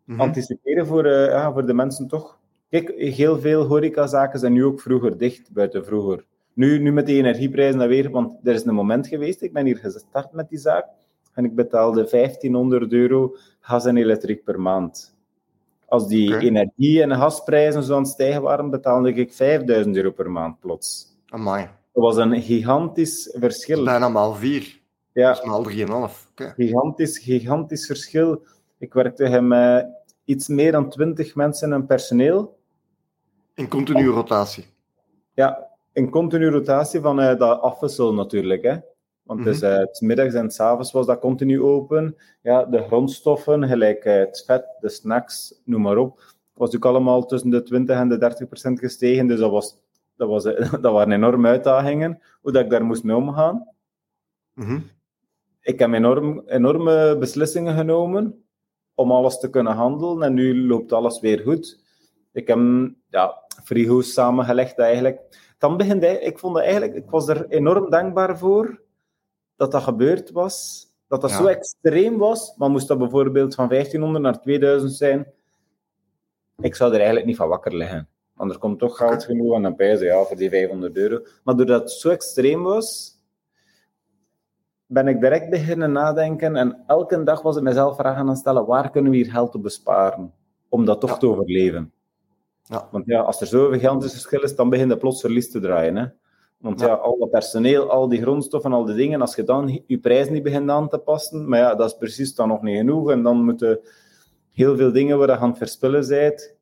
[0.05, 0.21] Mhm.
[0.21, 2.39] anticiperen voor, eh, ja, voor de mensen toch.
[2.69, 6.25] Kijk, heel veel horecazaken zijn nu ook vroeger dicht, buiten vroeger.
[6.53, 9.65] Nu, nu met die energieprijzen dan weer, want er is een moment geweest, ik ben
[9.65, 10.87] hier gestart met die zaak,
[11.35, 15.15] en ik betaalde 1500 euro gas en elektriek per maand.
[15.87, 20.31] Als die energie- en gasprijzen zo aan het stijgen waren, betaalde ik 5000 euro per
[20.31, 21.17] maand plots.
[21.29, 21.69] Amai.
[21.93, 23.85] Dat was een gigantisch verschil.
[23.85, 24.81] Bijna maal vier.
[25.13, 25.29] Ja.
[25.29, 26.31] Dat is maal drieënhalf.
[26.35, 28.43] Gigantisch, gigantisch verschil.
[28.79, 29.87] Ik werkte met
[30.25, 32.59] iets meer dan 20 mensen en personeel.
[33.55, 34.65] In continue rotatie?
[35.35, 38.63] Ja, in continue rotatie van uh, dat afwisselen natuurlijk.
[38.63, 38.77] Hè.
[39.23, 39.55] Want mm -hmm.
[39.55, 42.17] dus, uh, het middags en s avonds was dat continu open.
[42.43, 46.21] Ja, de grondstoffen, gelijk uh, het vet, de snacks, noem maar op,
[46.55, 49.27] was ook allemaal tussen de 20 en de 30 procent gestegen.
[49.27, 49.79] Dus dat, was,
[50.17, 50.43] dat, was,
[50.85, 53.69] dat waren enorme uitdagingen, hoe dat ik daar moest mee omgaan.
[54.55, 54.91] Mm -hmm.
[55.61, 58.45] Ik heb enorm, enorme beslissingen genomen
[58.95, 60.23] om alles te kunnen handelen.
[60.23, 61.85] En nu loopt alles weer goed.
[62.33, 62.59] Ik heb
[63.09, 65.21] ja, frigo's samengelegd eigenlijk.
[65.59, 68.81] Dan begint hij, ik vond eigenlijk, ik was er enorm dankbaar voor
[69.63, 70.87] dat dat gebeurd was.
[71.09, 71.37] Dat dat ja.
[71.37, 72.55] zo extreem was.
[72.57, 75.27] Maar moest dat bijvoorbeeld van 1500 naar 2000 zijn,
[76.59, 78.09] ik zou er eigenlijk niet van wakker liggen.
[78.35, 81.25] Want er komt toch geld genoeg aan een prijs, ja, voor die 500 euro.
[81.45, 83.19] Maar doordat het zo extreem was,
[84.87, 86.57] ben ik direct beginnen nadenken.
[86.57, 89.55] En elke dag was ik mezelf vragen aan het stellen, waar kunnen we hier geld
[89.55, 90.33] op besparen?
[90.69, 91.17] Om dat toch ja.
[91.17, 91.93] te overleven.
[92.63, 92.89] Ja.
[92.91, 95.97] Want ja, als er zoveel gigantisch verschil is, dan begint je plots verlies te draaien.
[95.97, 96.07] Hè?
[96.63, 96.95] Want ja.
[96.95, 100.43] al dat personeel, al die grondstoffen, al die dingen, als je dan je prijs niet
[100.43, 103.11] begint aan te passen, maar ja, dat is precies dan nog niet genoeg.
[103.11, 103.81] En dan moeten
[104.51, 106.57] heel veel dingen waar je aan het verspillen bent,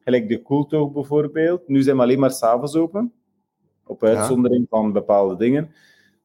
[0.00, 1.68] gelijk de koeltoog bijvoorbeeld.
[1.68, 3.12] Nu zijn we alleen maar s'avonds open,
[3.84, 4.78] op uitzondering ja.
[4.78, 5.74] van bepaalde dingen.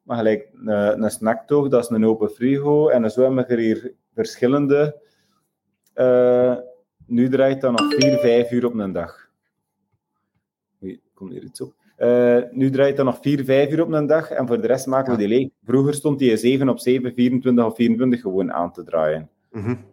[0.03, 2.87] Maar gelijk een, een snacktoog, dat is een open frigo.
[2.87, 5.01] En zo hebben we hier verschillende...
[5.95, 6.55] Uh,
[7.05, 9.29] nu draait dat nog 4, 5 uur op een dag.
[10.83, 11.76] Oei, komt hier iets op.
[11.97, 14.85] Uh, nu draait dat nog 4, 5 uur op een dag en voor de rest
[14.85, 15.49] maken we die leeg.
[15.63, 19.29] Vroeger stond die 7 op 7, 24 of 24 gewoon aan te draaien.
[19.51, 19.85] Mm -hmm.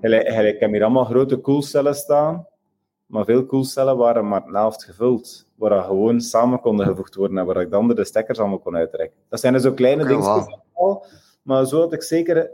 [0.00, 2.46] Ik heb hier allemaal grote koelcellen staan,
[3.06, 7.38] maar veel koelcellen waren maar een helft gevuld, waar dat gewoon samen konden gevoegd worden
[7.38, 9.18] en waar ik dan de stekkers allemaal kon uittrekken.
[9.28, 10.16] Dat zijn dus ook kleine okay,
[10.74, 11.04] wow.
[11.42, 12.50] maar zo had ik zeker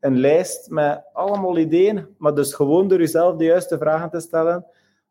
[0.00, 4.66] een lijst met allemaal ideeën, maar dus gewoon door jezelf de juiste vragen te stellen.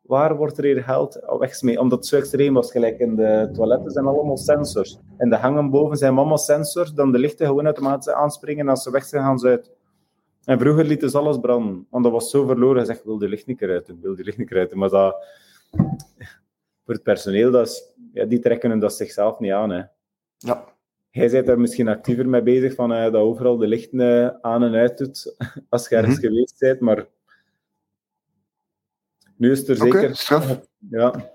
[0.08, 1.80] Waar wordt er hier geld weg mee?
[1.80, 4.98] Omdat het zo extreem was, gelijk in de toiletten zijn allemaal sensors.
[5.16, 8.82] En de hangen boven zijn allemaal sensors, dan de lichten gewoon automatisch aanspringen en als
[8.82, 9.70] ze weg zijn, gaan ze uit.
[10.44, 12.76] En vroeger lieten ze alles branden, want dat was zo verloren.
[12.76, 15.16] Hij zegt, wil de licht niet eruit wil die licht niet eruit Maar dat,
[16.84, 19.70] voor het personeel, dat is, ja, die trekken dat zichzelf niet aan.
[19.70, 19.82] Hè.
[20.36, 20.64] Ja.
[21.10, 24.62] Jij bent daar misschien actiever mee bezig, van, uh, dat overal de lichten uh, aan
[24.62, 25.36] en uit doet,
[25.68, 26.30] als je ergens mm -hmm.
[26.30, 27.06] geweest bent, maar
[29.38, 29.98] nu is het er zeker...
[29.98, 30.60] Okay, straf.
[30.90, 31.32] Ja.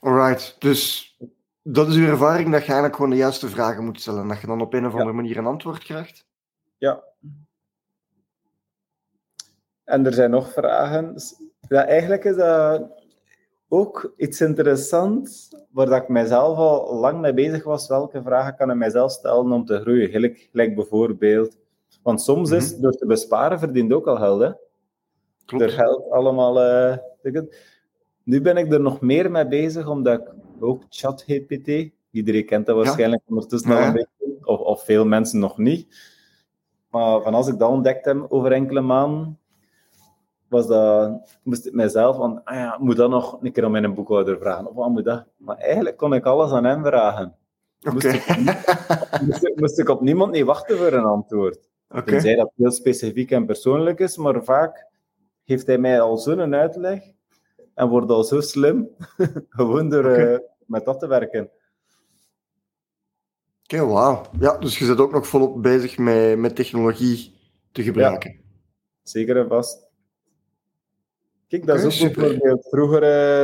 [0.00, 1.16] Alright, dus
[1.62, 4.40] dat is uw ervaring dat je eigenlijk gewoon de juiste vragen moet stellen en dat
[4.40, 5.16] je dan op een of andere ja.
[5.16, 6.26] manier een antwoord krijgt?
[6.78, 7.02] Ja.
[9.84, 11.14] En er zijn nog vragen.
[11.68, 12.90] Ja, eigenlijk is dat
[13.68, 17.88] ook iets interessants, waar dat ik mijzelf al lang mee bezig was.
[17.88, 20.10] Welke vragen kan ik mijzelf stellen om te groeien?
[20.10, 21.56] Gelijk, gelijk bijvoorbeeld.
[22.02, 22.82] Want soms is mm -hmm.
[22.82, 24.40] door te besparen verdient ook al geld.
[24.40, 24.50] Hè?
[25.56, 25.72] Klopt.
[25.72, 26.62] Er geld allemaal.
[26.62, 26.96] Uh,
[28.22, 32.76] nu ben ik er nog meer mee bezig, omdat ik ook ChatGPT, iedereen kent dat
[32.76, 33.34] waarschijnlijk ja.
[33.34, 36.10] ondertussen ja, al een beetje, of, of veel mensen nog niet.
[36.90, 39.38] Maar van als ik dat ontdekt heb over enkele maanden,
[40.48, 43.94] was dat, moest ik mijzelf van, ah ja, moet dat nog een keer aan mijn
[43.94, 44.68] boekhouder vragen?
[44.68, 45.24] Of wat moet dat?
[45.36, 47.36] Maar eigenlijk kon ik alles aan hem vragen.
[47.80, 47.92] Okay.
[47.92, 48.26] Moest, ik,
[49.26, 51.70] moest, ik, moest, ik, op niemand niet wachten voor een antwoord.
[51.88, 52.04] Okay.
[52.04, 54.90] Tenzij dat heel specifiek en persoonlijk is, maar vaak
[55.44, 57.02] geeft hij mij al zo'n uitleg
[57.74, 58.88] en wordt al zo slim,
[59.48, 60.32] gewoon door okay.
[60.32, 61.50] uh, met dat te werken.
[63.62, 64.22] Oké, okay, wauw.
[64.38, 67.34] Ja, dus je bent ook nog volop bezig met, met technologie
[67.72, 68.30] te gebruiken.
[68.30, 68.38] Ja,
[69.02, 69.90] zeker en vast.
[71.52, 72.68] Kijk, dat okay, is ook bijvoorbeeld.
[72.70, 73.02] Vroeger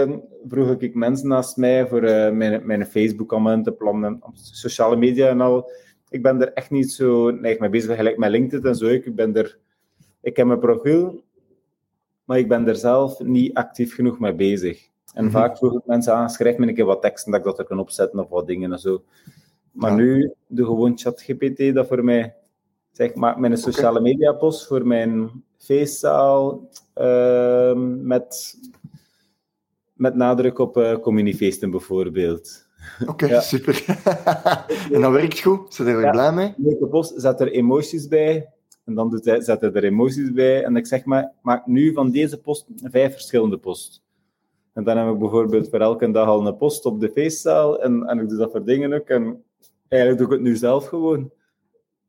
[0.09, 0.17] uh,
[0.49, 5.29] vroeg ik mensen naast mij voor uh, mijn, mijn Facebook-comment te plannen, op sociale media
[5.29, 5.71] en al.
[6.09, 8.87] Ik ben er echt niet zo nee, mee bezig, gelijk met LinkedIn en zo.
[8.87, 9.59] Ik, ben er,
[10.21, 11.25] ik heb mijn profiel,
[12.29, 14.89] maar ik ben er zelf niet actief genoeg mee bezig.
[15.15, 15.41] En mm -hmm.
[15.41, 17.65] vaak vroeg ik mensen aan, schrijf me een keer wat teksten dat ik dat er
[17.65, 19.03] kan opzetten of wat dingen en zo.
[19.73, 19.97] Maar ja.
[19.97, 22.35] nu, de gewoon ChatGPT, dat voor mij,
[22.93, 24.13] zeg, maak mijn sociale okay.
[24.13, 28.59] media post voor mijn feestzaal, uh, met,
[29.93, 32.67] met nadruk op uh, communiefeesten bijvoorbeeld.
[33.01, 33.41] Oké, okay, ja.
[33.41, 33.85] super.
[34.93, 35.75] en dat werkt goed?
[35.75, 36.55] Zijn er ja, blij mee?
[36.57, 38.53] Leuke post, zet er emoties bij.
[38.89, 40.65] En dan doet hij, zet hij er emoties bij.
[40.65, 44.03] En ik zeg maar, maak nu van deze post vijf verschillende posts.
[44.73, 47.83] En dan heb ik bijvoorbeeld voor elke dag al een post op de feestzaal.
[47.83, 49.09] En, en ik doe dat voor dingen ook.
[49.09, 49.45] En
[49.89, 51.31] eigenlijk doe ik het nu zelf gewoon.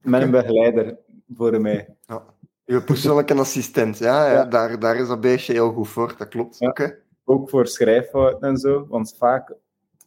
[0.01, 0.97] Met een begeleider
[1.33, 1.95] voor mij.
[2.07, 2.23] Ja.
[2.65, 4.33] Je persoonlijke assistent, ja, ja.
[4.33, 6.59] ja, Daar, daar is dat beestje heel goed voor, dat klopt.
[6.59, 6.69] Ja.
[6.69, 6.97] Okay.
[7.23, 9.53] Ook voor schrijffouten en zo, want vaak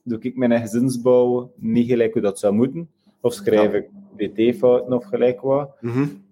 [0.03, 2.91] doe ik mijn gezinsbouw niet gelijk hoe dat zou moeten.
[3.21, 5.71] Of schrijf ik bt-fouten of gelijk wat.
[5.81, 6.25] Mm -hmm.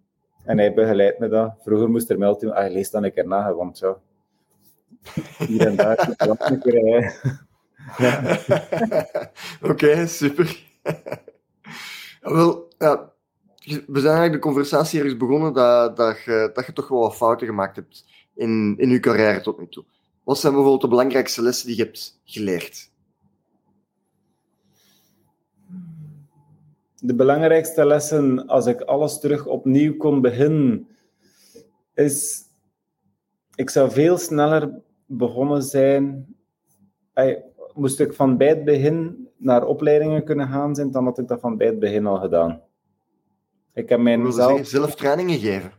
[0.45, 1.55] En hij begeleidt me dat.
[1.63, 3.97] Vroeger moest er melden, ah, lees dan een keer na, want ja,
[5.47, 6.63] hier en daar een.
[6.63, 7.11] Eh,
[9.71, 10.63] Oké, super.
[12.21, 13.13] Wel, ja,
[13.65, 17.17] we zijn eigenlijk de conversatie ergens begonnen dat, dat, je, dat je toch wel wat
[17.17, 19.85] fouten gemaakt hebt in, in je carrière tot nu toe.
[20.25, 22.90] Wat zijn bijvoorbeeld de belangrijkste lessen die je hebt geleerd?
[27.01, 30.89] De belangrijkste lessen, als ik alles terug opnieuw kon beginnen,
[31.95, 32.49] is...
[33.55, 36.27] Ik zou veel sneller begonnen zijn...
[37.75, 41.41] moest ik van bij het begin naar opleidingen kunnen gaan zijn, dan had ik dat
[41.41, 42.63] van bij het begin al gedaan.
[43.75, 44.67] Ik heb mijn zelf...
[44.67, 45.73] zelf trainingen geven?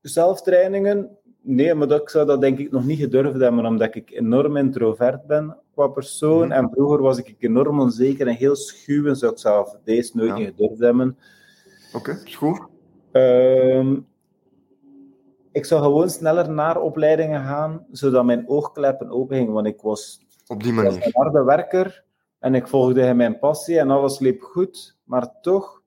[0.00, 1.18] Zelftrainingen?
[1.40, 4.56] Nee, maar dat, ik zou dat denk ik nog niet gedurfd hebben, omdat ik enorm
[4.56, 6.48] introvert ben qua persoon.
[6.48, 6.52] Mhm.
[6.52, 10.34] En vroeger was ik enorm onzeker en heel schuw en zou ik zelf deze nooit
[10.34, 11.18] niet gedurfd hebben.
[11.92, 12.60] Oké, okay, goed.
[13.12, 13.96] Ehm,
[15.52, 20.20] ik zou gewoon sneller naar opleidingen gaan, zodat mijn oogkleppen open gingen, want ik was,
[20.46, 21.06] Op die manier.
[21.06, 22.04] een harde werker
[22.38, 25.82] en ik volgde mijn passie en alles liep goed, maar toch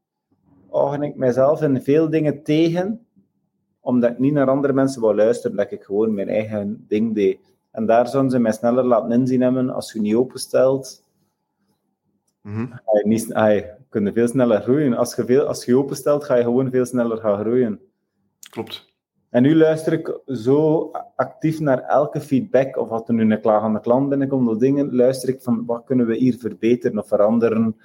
[0.70, 3.06] houd ik mezelf in veel dingen tegen,
[3.80, 7.40] omdat ik niet naar andere mensen wou luisteren, dat ik gewoon mijn eigen ding deed.
[7.72, 11.04] En daar zouden ze mij sneller laten inzien hebben als je niet openstelt.
[12.42, 12.80] Mm -hmm.
[13.04, 13.34] niet,
[13.90, 14.94] kunt veel sneller groeien.
[14.94, 17.80] Als je, veel, als je openstelt, ga je gewoon veel sneller gaan groeien.
[18.50, 18.88] Klopt.
[19.30, 23.62] En nu luister ik zo actief naar elke feedback, of wat er nu een klaag
[23.62, 27.08] aan de klant binnenkomt, of dingen, luister ik van wat kunnen we hier verbeteren of
[27.08, 27.76] veranderen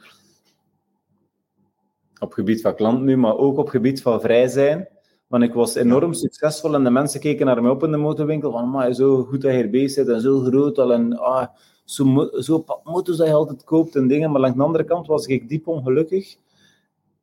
[2.18, 4.88] op gebied van klant nu, maar ook op gebied van vrij zijn.
[5.35, 8.51] Want ik was enorm succesvol en de mensen keken naar mij op in de motorwinkel
[8.51, 11.47] van, maar zo goed dat je hier bezig bent en zo groot al en ah,
[11.85, 14.31] zo, zo motors dat je altijd koopt en dingen.
[14.31, 16.37] Maar langs de andere kant was ik diep ongelukkig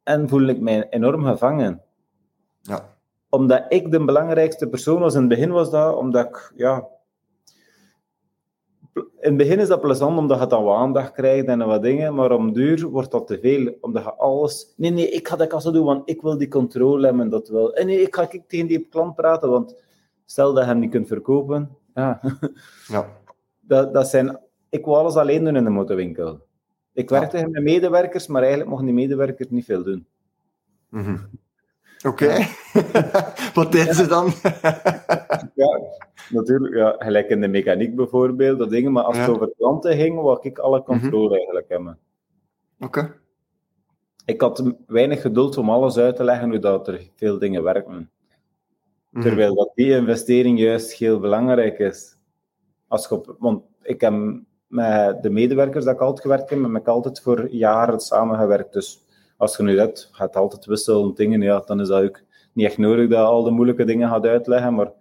[0.04, 1.82] en voelde ik mij enorm gevangen.
[2.62, 2.97] Ja.
[3.30, 5.13] Omdat ik de belangrijkste persoon was.
[5.13, 6.88] In het begin was dat omdat ik, ja,
[8.93, 12.15] in het begin is dat plezant omdat je dan wat aandacht krijgt en wat dingen,
[12.15, 13.77] maar om duur wordt dat te veel.
[13.82, 14.73] Omdat je alles...
[14.77, 17.73] Nee, nee, ik ga dat kassa doen, want ik wil die controle hebben dat wel.
[17.73, 19.75] En nee, ik ga ik tegen die klant praten, want
[20.25, 21.77] stel dat je hem niet kunt verkopen.
[21.93, 22.21] Ja.
[22.88, 23.08] ja.
[23.63, 24.39] Dat, dat zijn...
[24.69, 26.39] Ik wil alles alleen doen in de motorwinkel.
[26.93, 27.47] Ik werkte ja.
[27.47, 30.06] met medewerkers, maar eigenlijk mochten die medewerkers niet veel doen.
[30.89, 31.30] Mm
[32.03, 32.23] Oké.
[32.23, 32.47] Okay.
[33.53, 34.25] Wat deden ze dan?
[35.61, 35.79] ja,
[36.29, 36.75] natuurlijk.
[36.75, 38.91] Ja, gelijk in de mechaniek bijvoorbeeld, dat dingen.
[38.91, 41.97] Maar als het over klanten ging, wou ik alle controle mm eigenlijk hebben.
[42.79, 43.19] Oké.
[44.25, 48.09] Ik had weinig geduld om alles uit te leggen hoe dat er veel dingen werken.
[49.09, 49.23] Mhm.
[49.23, 52.17] Terwijl dat die investering juist heel belangrijk is.
[52.87, 54.13] Als je want ik heb
[54.67, 58.73] met de medewerkers dat ik altijd gewerkt heb, heb ik altijd voor jaren samengewerkt.
[58.73, 59.05] Dus
[59.41, 62.21] als je nu dat gaat altijd wisselen dingen, ja, dan is dat ook
[62.54, 64.75] niet echt nodig dat al de moeilijke dingen gaat uitleggen.
[64.75, 64.91] Maar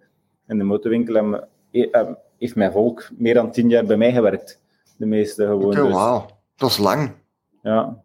[0.47, 1.47] in de motorwinkel
[2.37, 4.61] heeft mijn volk meer dan tien jaar bij mij gewerkt.
[4.97, 5.65] De meeste gewoon.
[5.65, 5.93] Okay, dus.
[5.93, 6.25] Wauw,
[6.55, 7.11] dat is lang.
[7.61, 8.03] Ja.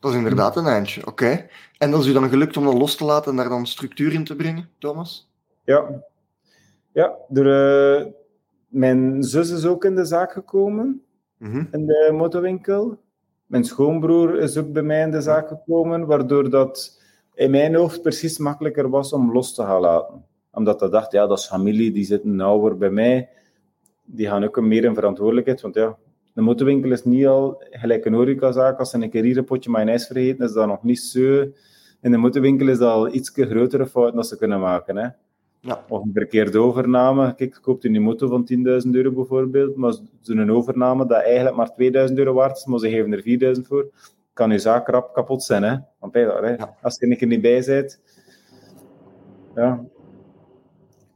[0.00, 1.46] Dat is inderdaad een eindje, oké.
[1.78, 4.24] En is u dan gelukt om dat los te laten en daar dan structuur in
[4.24, 5.30] te brengen, Thomas?
[5.64, 6.04] Ja.
[6.92, 8.06] Ja, door, uh,
[8.68, 11.02] mijn zus is ook in de zaak gekomen,
[11.38, 12.98] mm in de motorwinkel.
[13.48, 17.00] Mijn schoonbroer is ook bij mij in de zaak gekomen, waardoor dat
[17.34, 20.24] in mijn hoofd precies makkelijker was om los te gaan laten.
[20.52, 23.28] Omdat ik dacht, ja, dat is familie, die zitten nauwer bij mij.
[24.04, 25.60] Die gaan ook meer in verantwoordelijkheid.
[25.60, 25.96] Want ja,
[26.32, 28.78] de motorwinkel is niet al gelijk een horecazaak.
[28.78, 31.46] Als ze een keer hier een potje mayonaise vergeten, is dat nog niet zo...
[32.00, 34.96] In de motorwinkel is dat al iets grotere fouten dat ze kunnen maken.
[34.96, 35.08] Hè.
[35.60, 35.84] Ja.
[35.88, 37.34] Of een verkeerde overname.
[37.34, 38.48] Kijk, koopt u een motor van
[38.84, 41.70] 10.000 euro bijvoorbeeld, maar zo'n overname dat eigenlijk maar
[42.08, 43.90] 2.000 euro waard is, maar ze geven er 4.000 voor,
[44.32, 45.62] kan je zaak rap kapot zijn.
[45.62, 45.76] Hè?
[45.98, 48.00] Want hè, als je er niet bij bent.
[49.54, 49.84] Ja.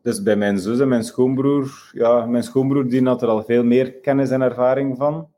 [0.03, 3.65] Dus bij mijn zus en mijn schoonbroer, ja, mijn schoonbroer die had er al veel
[3.65, 5.29] meer kennis en ervaring van,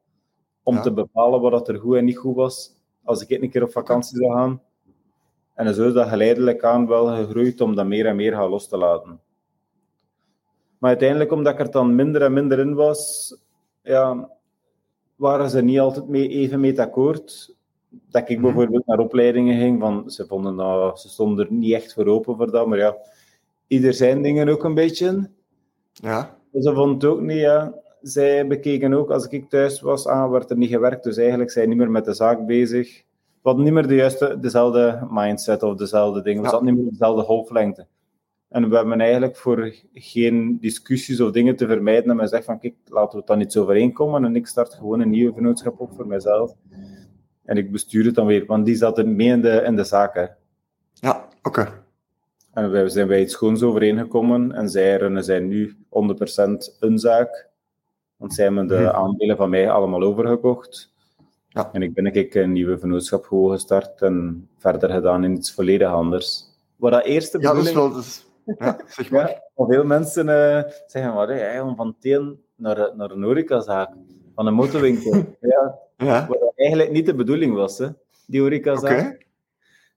[0.63, 2.77] om te bepalen wat er goed en niet goed was.
[3.03, 4.61] Als ik een keer op vakantie zou gaan,
[5.55, 8.69] en zo is dat geleidelijk aan wel gegroeid om dat meer en meer gaan los
[8.69, 9.21] te laten.
[10.79, 13.35] Maar uiteindelijk, omdat ik er dan minder en minder in was,
[13.83, 14.31] ja,
[15.17, 17.55] waren ze niet altijd mee, even mee akkoord.
[17.89, 18.47] Dat ik mhm.
[18.47, 22.37] bijvoorbeeld naar opleidingen ging, van, ze, vonden dat, ze stonden er niet echt voor open
[22.37, 22.97] voor dat, maar ja,
[23.67, 25.31] ieder zijn dingen ook een beetje.
[25.93, 26.39] Ja.
[26.53, 27.75] Ze vonden het ook niet, ja.
[28.03, 31.69] Zij bekeken ook, als ik thuis was, aan, werd er niet gewerkt, dus eigenlijk zijn
[31.69, 33.05] niet meer met de zaak bezig
[33.45, 36.43] we hadden niet meer de juiste, dezelfde mindset of dezelfde dingen.
[36.43, 37.87] We zaten niet meer dezelfde golflengte.
[38.49, 42.59] En we hebben eigenlijk voor geen discussies of dingen te vermijden, en we zeggen van,
[42.59, 45.91] kijk, laten we het dan niet overeenkomen en ik start gewoon een nieuwe vennootschap op
[45.97, 46.55] voor mezelf.
[47.45, 50.37] En ik bestuur het dan weer, want die zat mee in de, in de zaken.
[50.93, 51.83] Ja, oké.
[52.53, 57.49] En we zijn bij iets schoons overeengekomen en zij runnen zijn nu 100% een zaak.
[58.17, 58.95] Want zij hebben de Mhm.
[58.95, 60.94] aandelen van mij allemaal overgekocht.
[61.55, 61.73] Ja.
[61.73, 65.89] En ik ben ik een nieuwe vennootschap gewoon gestart en verder gedaan in iets volledig
[65.89, 66.45] anders.
[66.77, 67.95] Waar dat eerste Ja, dat is bedoeling...
[67.95, 68.03] wel...
[68.03, 68.27] Dat is,
[68.59, 69.29] ja, zeg maar.
[69.57, 73.91] Ja, veel mensen eh, zeggen, maar hey, om van teen naar, naar een horecazaak,
[74.35, 75.13] van een motorwinkel.
[75.41, 77.89] ja, Ja, wat eigenlijk niet de bedoeling was, hè,
[78.27, 79.27] die horecazaak.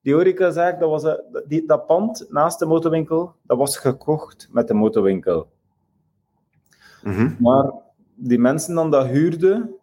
[0.02, 1.14] Die horecazaak, dat, was, eh,
[1.48, 5.48] die, dat pand naast de motorwinkel, dat was gekocht met de motorwinkel.
[7.04, 7.32] Mhm.
[7.40, 7.72] Maar
[8.16, 9.76] die mensen dan dat huurden,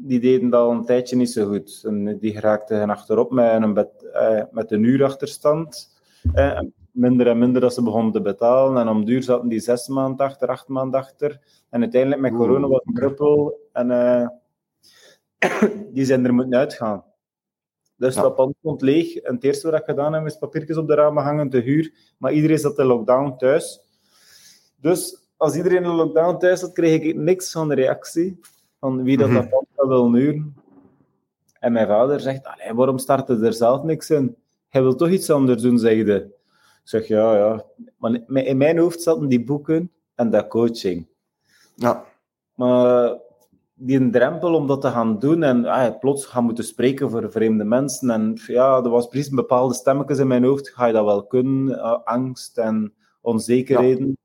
[0.00, 1.82] die deden dat al een tijdje niet zo goed.
[1.86, 5.96] En die geraakten achterop met, een eh, met een uurachterstand.
[6.34, 6.60] Eh,
[6.92, 8.82] minder en minder dat ze begonnen te betalen.
[8.82, 11.40] En om duur zaten die zes maanden achter, acht maanden achter.
[11.70, 12.92] En uiteindelijk met corona was oké.
[12.92, 13.60] druppel.
[13.72, 14.28] En eh,
[15.94, 17.04] die zijn er moeten uitgaan.
[17.96, 18.22] Dus Ja.
[18.22, 19.16] dat pand stond leeg.
[19.16, 21.92] En het eerste wat ik gedaan heb, is papiertjes op de ramen hangen te huur.
[22.18, 23.80] Maar iedereen zat in lockdown thuis.
[24.80, 28.40] Dus als iedereen in lockdown thuis zat, kreeg ik niks van de reactie
[28.80, 29.36] van wie dat, Mhm.
[29.36, 30.54] dat pand zou wil huren.
[31.60, 34.36] En mijn vader zegt, waarom startte er zelf niks in?
[34.68, 36.16] Hij wil toch iets anders doen, zegde.
[36.82, 37.64] Ik zeg, ja, ja.
[37.96, 41.06] Maar in mijn hoofd zaten die boeken en dat coaching.
[41.74, 42.04] Ja,
[42.54, 43.18] Maar
[43.74, 47.64] die drempel om dat te gaan doen en ah, plots gaan moeten spreken voor vreemde
[47.64, 48.10] mensen.
[48.10, 50.68] En ja, er was precies een bepaalde stemmetjes in mijn hoofd.
[50.68, 51.80] Ga je dat wel kunnen?
[51.80, 54.18] Ah, angst en onzekerheden.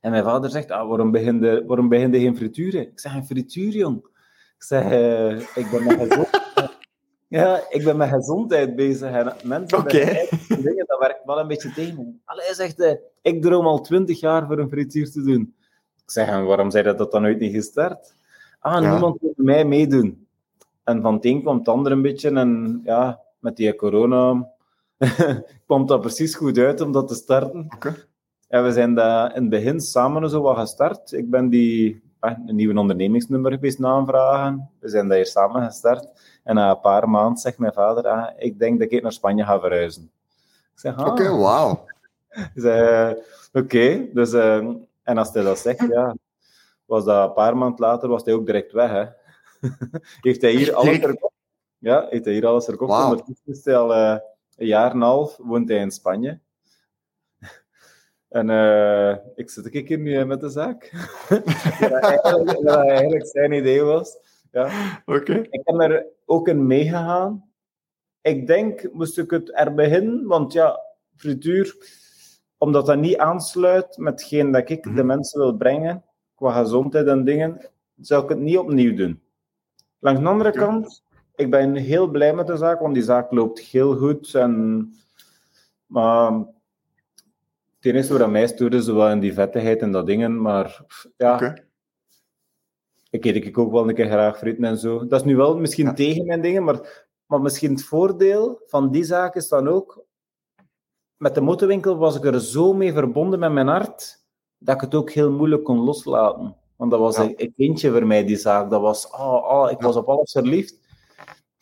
[0.00, 2.80] En mijn vader zegt, ah, waarom begin je waarom begin je geen frituren?
[2.80, 4.06] Ik zeg, een frituur, jong.
[4.58, 6.46] Ik zeg, eh, ik ben met gezondheid.
[7.30, 9.10] Ja, ik ben met gezondheid bezig.
[9.10, 11.96] En mensen dingen, dat werkt wel een beetje tegen.
[11.96, 12.12] me.
[12.24, 12.92] Allee, hij zegt, eh,
[13.22, 15.54] ik droom al twintig jaar voor een frituur te doen.
[16.04, 18.14] Ik zeg, en waarom zei dat dat dan ooit niet gestart?
[18.60, 18.90] Ah, Ja.
[18.90, 20.26] niemand wil mij meedoen.
[20.84, 22.30] En van het een kwam het ander een beetje.
[22.30, 24.48] En ja, met die corona
[25.66, 27.66] kwam dat precies goed uit om dat te starten.
[27.74, 28.06] oké.
[28.48, 31.12] En we zijn dat in het begin samen zo wat gestart.
[31.12, 34.70] Ik ben die een nieuwe ondernemingsnummer geweest aanvragen.
[34.80, 36.06] We zijn dat hier samen gestart.
[36.44, 39.44] En na een paar maanden zegt mijn vader, ah, ik denk dat ik naar Spanje
[39.44, 40.10] ga verhuizen.
[40.74, 41.06] Ik zeg, ah.
[41.06, 41.84] Oké, wauw.
[42.54, 43.22] Ik zei, eh,
[43.62, 44.06] oké.
[44.12, 44.56] Dus, eh,
[45.02, 46.14] en als hij dat zegt, ja,
[46.84, 48.90] was dat een paar maanden later, was hij ook direct weg.
[48.90, 49.04] Hè.
[50.28, 51.34] heeft hij hier alles verkocht?
[51.78, 52.90] Ja, heeft hij hier alles verkocht.
[52.90, 53.10] Wauw.
[53.10, 54.16] Ondertussen is hij al eh,
[54.56, 56.38] een jaar en een half, woont hij in Spanje.
[58.28, 60.92] En eh, ik zit ik hier nu eh, met de zaak.
[61.80, 64.18] Dat eigenlijk, dat eigenlijk zijn idee was.
[64.52, 64.70] Ja.
[65.06, 65.32] Oké.
[65.50, 67.50] Ik ben er ook in meegegaan.
[68.20, 70.80] Ik denk, moest ik het er beginnen, want ja,
[71.16, 71.76] frituur,
[72.58, 75.06] omdat dat niet aansluit met hetgeen dat ik de Mhm.
[75.06, 77.60] mensen wil brengen, qua gezondheid en dingen,
[78.00, 79.22] zou ik het niet opnieuw doen.
[79.98, 83.58] Langs de andere kant, ik ben heel blij met de zaak, want die zaak loopt
[83.58, 84.34] heel goed.
[84.34, 84.92] En,
[85.86, 86.44] maar
[87.80, 90.84] het enige wat mij stoorde, is wel in die vettigheid en dat dingen, maar
[91.16, 91.66] ja, Oké.
[93.10, 95.06] ik eet ik ook wel een keer graag frieten en zo.
[95.06, 95.92] Dat is nu wel misschien Ja.
[95.94, 100.06] tegen mijn dingen, maar, maar misschien het voordeel van die zaak is dan ook...
[101.16, 104.24] Met de motorwinkel was ik er zo mee verbonden met mijn hart,
[104.58, 106.56] dat ik het ook heel moeilijk kon loslaten.
[106.76, 107.22] Want dat was Ja.
[107.22, 108.70] een, een kindje voor mij, die zaak.
[108.70, 109.10] Dat was...
[109.10, 110.78] Oh, oh, ik was op alles verliefd.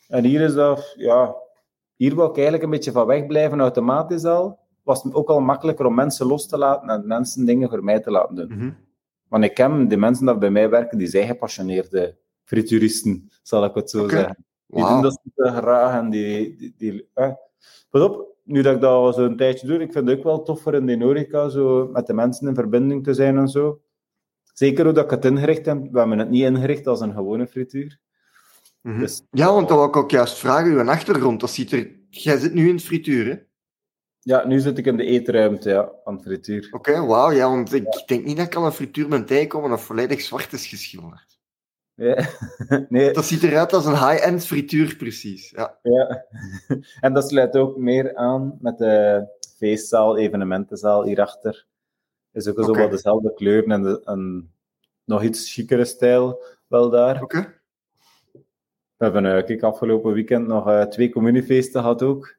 [0.08, 0.94] En hier is dat...
[0.96, 1.34] Ja,
[1.94, 4.58] hier wil ik eigenlijk een beetje van wegblijven, automatisch al.
[4.86, 8.00] Was het ook al makkelijker om mensen los te laten en mensen dingen voor mij
[8.00, 8.48] te laten doen.
[8.48, 8.70] Mhm.
[9.28, 13.74] Want ik ken de mensen die bij mij werken, die zijn gepassioneerde frituuristen, zal ik
[13.74, 14.44] het zo zeggen.
[14.66, 16.56] Die doen dat graag en die...
[16.56, 17.32] die, die eh.
[17.90, 20.42] Pas op, nu dat ik dat al zo'n tijdje doe, ik vind het ook wel
[20.42, 23.80] tof voor in de horeca, zo met de mensen in verbinding te zijn en zo.
[24.52, 25.92] Zeker hoe dat ik het ingericht heb.
[25.92, 27.98] We hebben het niet ingericht als een gewone frituur.
[28.82, 29.00] Mhm.
[29.00, 31.94] Dus, Ja, want dat wil ik ook juist vragen, uw achtergrond, dat ziet er...
[32.10, 33.36] Jij zit nu in het frituur, hè?
[34.26, 36.68] Ja, nu zit ik in de eetruimte ja, aan het frituur.
[36.70, 39.80] Oké, wauw, ja, want ik denk niet dat ik aan een frituur ben tegenkomen dat
[39.80, 41.38] volledig zwart is geschilderd.
[41.94, 42.28] Ja.
[42.88, 45.50] nee, Dat ziet eruit als een high-end frituur, precies.
[45.50, 45.78] Ja.
[45.82, 46.24] Ja,
[47.00, 49.26] en dat sluit ook meer aan met de
[49.56, 51.66] feestzaal, evenementenzaal hierachter.
[52.32, 54.50] Is ook zo wat dezelfde kleuren en de, een
[55.04, 57.22] nog iets chicere stijl wel daar.
[57.22, 57.54] Oké.
[58.96, 62.35] We hebben eh, kijk, afgelopen weekend nog eh, twee communiefeesten gehad ook.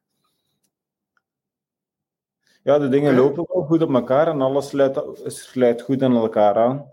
[2.68, 4.76] Ja, de dingen lopen wel goed op elkaar en alles
[5.26, 6.92] sluit, goed aan elkaar aan.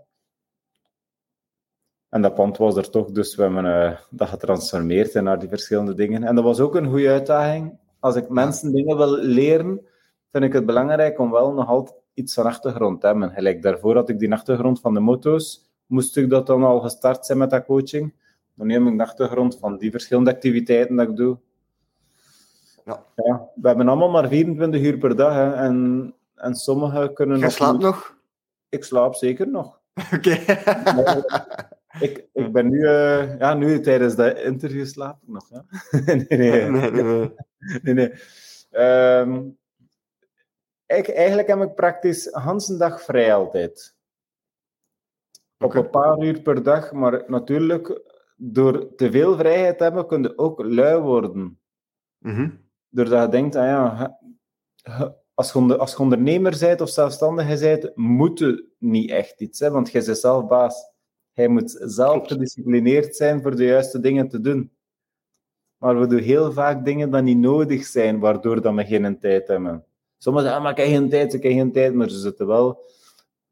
[2.09, 5.93] En dat pand was er toch, dus we hebben eh, dat getransformeerd naar die verschillende
[5.93, 6.23] dingen.
[6.23, 7.79] En dat was ook een goede uitdaging.
[7.99, 9.85] Als ik mensen dingen wil leren,
[10.31, 13.31] vind ik het belangrijk om wel nog altijd iets van achtergrond te hebben.
[13.31, 17.25] Gelijk daarvoor had ik die achtergrond van de moto's, moest ik dat dan al gestart
[17.25, 18.13] zijn met dat coaching.
[18.53, 21.37] nog niet op mijn achtergrond van die verschillende activiteiten dat ik doe.
[22.85, 23.05] Ja.
[23.15, 25.33] ja we hebben allemaal maar 24 uur per dag.
[25.33, 28.17] Hè, en, en sommigen kunnen Jij nog slaapt nog?
[28.69, 29.81] Ik slaap zeker nog.
[30.15, 30.29] Oké.
[31.99, 35.49] Ik, ik ben nu, eh, ja, nu tijdens dat interview slaap ik nog.
[36.05, 37.31] Nee, nee, Nee, nee,
[37.83, 37.93] nee.
[37.93, 38.13] nee.
[38.69, 39.49] Ehm,
[40.85, 43.95] ik, eigenlijk heb ik praktisch een dag vrij altijd.
[45.57, 48.01] Op een paar uur per dag, maar natuurlijk,
[48.35, 51.59] door te veel vrijheid te hebben, kun je ook lui worden.
[52.17, 52.49] Mhm.
[52.95, 54.19] Doordat je denkt, ah ja,
[55.33, 59.71] als je, als je ondernemer bent of zelfstandige bent, moet je niet echt iets, hè,
[59.71, 60.75] want jij bent zelf baas.
[61.33, 64.71] Hij moet zelf gedisciplineerd zijn voor de juiste dingen te doen.
[65.77, 69.47] Maar we doen heel vaak dingen die niet nodig zijn, waardoor dat we geen tijd
[69.47, 69.85] hebben.
[70.17, 72.47] Sommigen zeggen, ah, maar ik heb geen tijd, ik heb geen tijd, maar ze zitten
[72.47, 72.83] wel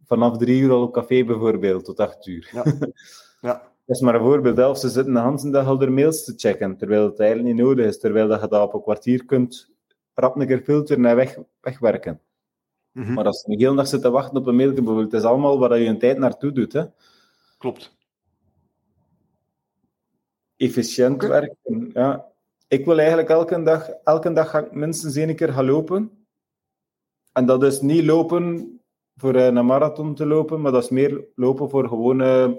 [0.06, 2.50] vanaf drie uur al op café bijvoorbeeld, tot acht uur.
[2.54, 2.64] Ja.
[3.42, 3.73] Ja.
[3.86, 4.60] Is maar een voorbeeld.
[4.60, 7.66] Of ze zitten de hele dag al de mails te checken, terwijl het eigenlijk niet
[7.66, 8.00] nodig is.
[8.00, 9.72] Terwijl dat je dat op een kwartier kunt
[10.14, 12.22] rap een keer filteren en weg, wegwerken.
[12.92, 13.14] Mhm.
[13.14, 15.28] Maar als je de hele dag zit te wachten op een mailje bijvoorbeeld, het is
[15.28, 16.74] allemaal waar je je tijd naartoe doet.
[16.74, 16.84] Hè.
[17.58, 17.96] Klopt.
[20.58, 21.90] Efficiënt werken.
[21.94, 22.32] Ja.
[22.68, 26.26] Ik wil eigenlijk elke dag, elke dag ga ik minstens één keer gaan lopen.
[27.34, 28.74] En dat is niet lopen
[29.16, 32.52] voor eh, een marathon te lopen, maar dat is meer lopen voor gewoon eh,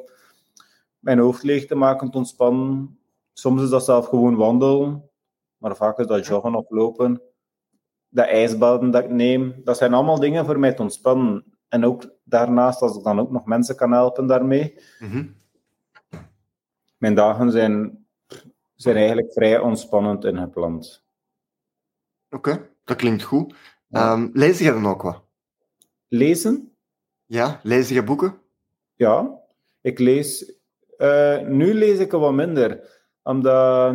[1.04, 2.98] mijn hoofd leeg te maken, te ontspannen.
[3.32, 5.10] Soms is dat zelf gewoon wandelen,
[5.56, 7.22] maar vaak is dat joggen of lopen.
[8.08, 11.44] Dat ijsbaden dat ik neem, dat zijn allemaal dingen voor mij te ontspannen.
[11.68, 15.26] En ook daarnaast, als ik dan ook nog mensen kan helpen daarmee, Mhm.
[16.98, 18.06] mijn dagen zijn,
[18.74, 21.04] zijn eigenlijk vrij ontspannend ingepland.
[22.30, 23.54] Oké, dat klinkt goed.
[23.86, 24.12] Ja.
[24.12, 25.22] Ehm, lees jij dan ook wat?
[26.08, 26.76] Lezen?
[27.24, 28.38] Ja, lees jij boeken?
[28.94, 29.40] Ja.
[29.80, 30.52] Ik lees...
[30.96, 32.90] eh, nu lees ik er wat minder.
[33.22, 33.94] Omdat,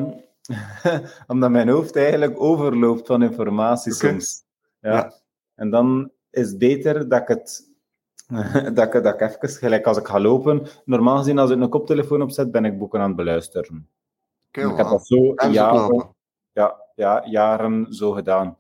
[1.27, 4.43] omdat mijn hoofd eigenlijk overloopt van informatie soms.
[4.81, 4.93] Ja.
[4.93, 5.13] Ja.
[5.55, 7.67] En dan is het beter dat ik het...
[8.75, 10.67] dat, ik, dat ik even, gelijk als ik ga lopen...
[10.85, 13.89] Normaal gezien, als ik een koptelefoon opzet, ben ik boeken aan het beluisteren.
[14.47, 16.15] Oké, ik heb dat zo jaren...
[16.51, 18.57] ja, ja, jaren zo gedaan.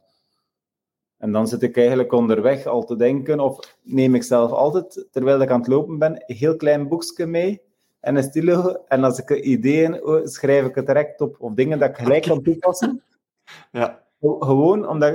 [1.17, 5.41] En dan zit ik eigenlijk onderweg al te denken, of neem ik zelf altijd, terwijl
[5.41, 7.61] ik aan het lopen ben, een heel klein boekje mee
[7.99, 8.83] en een stilo.
[8.87, 12.41] En als ik ideeën schrijf ik het direct op, of dingen dat ik gelijk kan
[12.41, 13.01] toepassen.
[13.71, 15.11] Ja, Ge- Gewoon omdat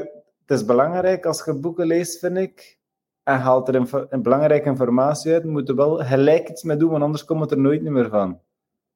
[0.46, 2.78] het is belangrijk als je boeken leest, vind ik,
[3.22, 3.74] en haalt er
[4.10, 7.50] een belangrijke informatie uit, moet je wel gelijk iets mee doen, want anders komt het
[7.50, 8.38] er nooit meer van.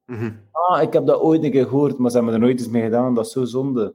[0.05, 0.31] Mhm.
[0.51, 2.81] Ah, ik heb dat ooit een keer gehoord, maar ze hebben er nooit iets mee
[2.81, 3.15] gedaan.
[3.15, 3.93] Dat is zo zonde.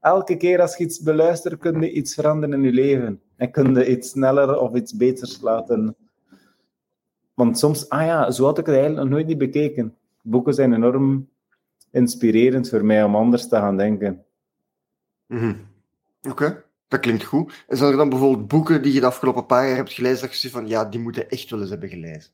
[0.00, 3.20] Elke keer als je iets beluistert, kun je iets veranderen in je leven.
[3.36, 5.96] En kun je iets sneller of iets beters laten.
[7.36, 9.96] Want soms, ah ja, zo had ik het eigenlijk nog nooit niet bekeken.
[10.22, 11.28] Boeken zijn enorm
[11.90, 14.24] inspirerend voor mij om anders te gaan denken.
[15.26, 15.54] Mhm.
[16.30, 17.64] Oké, dat klinkt goed.
[17.68, 20.32] En zijn er dan bijvoorbeeld boeken die je de afgelopen paar jaar hebt gelezen, dat
[20.32, 22.32] je zegt van, ja, die moeten echt wel eens hebben gelezen?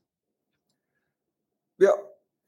[1.75, 1.99] Ja.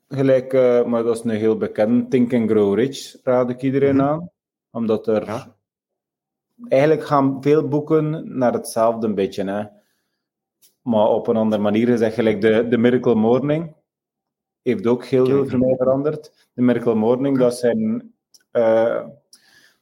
[0.09, 2.11] Gelijk, eh, maar dat is een heel bekend.
[2.11, 4.05] Think and Grow Rich raad ik iedereen Mhm.
[4.05, 4.31] aan.
[4.71, 5.25] Omdat er...
[5.25, 5.57] Ja.
[6.69, 9.65] Eigenlijk gaan veel boeken naar hetzelfde een beetje, hè.
[10.85, 13.75] Maar op een andere manier is dat gelijk de, de Miracle Morning.
[14.63, 16.49] Heeft ook heel veel voor mij veranderd.
[16.53, 18.15] De Miracle Morning, dat zijn
[18.51, 19.07] eh,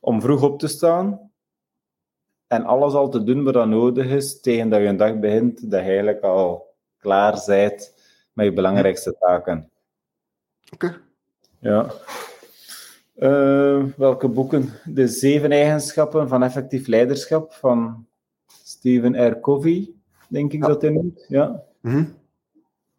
[0.01, 1.31] om vroeg op te staan
[2.47, 5.71] en alles al te doen wat dan nodig is tegen dat je een dag begint,
[5.71, 7.95] dat je eigenlijk al klaar bent
[8.33, 9.71] met je belangrijkste taken.
[10.73, 11.01] Oké.
[11.59, 11.87] Ja.
[13.15, 14.69] Eh, welke boeken?
[14.85, 18.07] De zeven eigenschappen van effectief leiderschap van
[18.47, 19.41] Stephen R.
[19.41, 19.95] Covey,
[20.33, 20.67] denk ik Ja.
[20.67, 21.25] dat hij noemt.
[21.29, 21.63] Ja.
[21.81, 22.05] Mhm.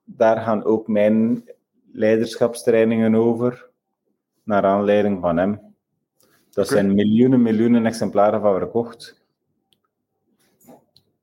[0.03, 1.43] Daar gaan ook mijn
[1.91, 3.69] leiderschapstrainingen over,
[4.43, 5.59] naar aanleiding van hem.
[6.49, 9.21] Dat zijn miljoenen, miljoenen exemplaren van verkocht.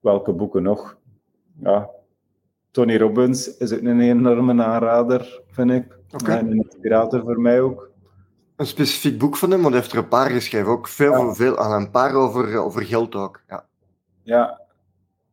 [0.01, 0.97] Welke boeken nog?
[1.61, 1.89] Ja.
[2.71, 5.99] Tony Robbins is ook een enorme aanrader, vind ik.
[6.07, 7.91] Ja, een inspirator voor mij ook.
[8.57, 10.71] Een specifiek boek van hem, want hij heeft er een paar geschreven.
[10.73, 11.35] Ook veel, Ja.
[11.35, 13.43] veel aan een paar over, over geld ook.
[13.49, 13.65] Ja.
[14.23, 14.60] Ja,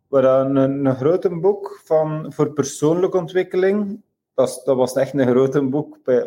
[0.10, 4.02] dan een, een grote boek van, voor persoonlijke ontwikkeling.
[4.34, 5.98] Dat, is- dat was echt een grote boek.
[6.04, 6.24] Bij,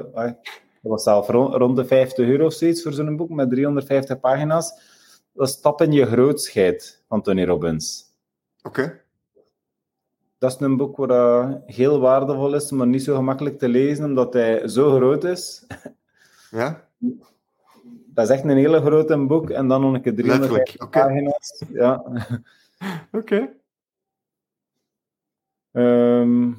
[0.82, 4.20] dat was zelf rond, rond de 50 euro of zoiets voor zo'n boek met 350
[4.20, 4.74] pagina's.
[5.32, 8.04] Dat is Stap in je grootscheid van Tony Robbins.
[8.62, 9.00] Oké.
[10.38, 14.04] Dat is een boek wat eh, heel waardevol is, maar niet zo gemakkelijk te lezen,
[14.04, 15.66] omdat hij zo groot is.
[16.50, 16.84] Ja,
[18.06, 20.82] Dat is echt een hele grote boek en dan nog een keer 350 letterlijk.
[20.82, 20.98] Oké.
[21.00, 21.62] pagina's.
[21.72, 22.02] Ja.
[23.20, 23.48] Oké.
[25.72, 26.52] Ehm,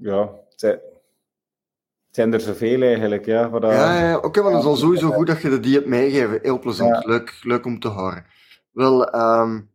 [0.00, 3.48] ja, Het zijn er zoveel eigenlijk, ja.
[3.48, 3.62] Dat...
[3.62, 6.38] Ja, ja oké, okay, maar het is al sowieso goed dat je die hebt meegegeven.
[6.42, 7.08] Heel plezant, ja.
[7.08, 8.26] leuk, leuk om te horen.
[8.70, 9.70] Wel, um,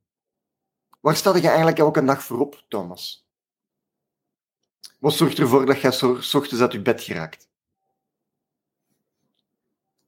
[0.99, 3.27] waar sta je eigenlijk elke dag voor op, Thomas?
[4.99, 7.49] Wat zorgt ervoor dat jij s ochtends uit je bed geraakt?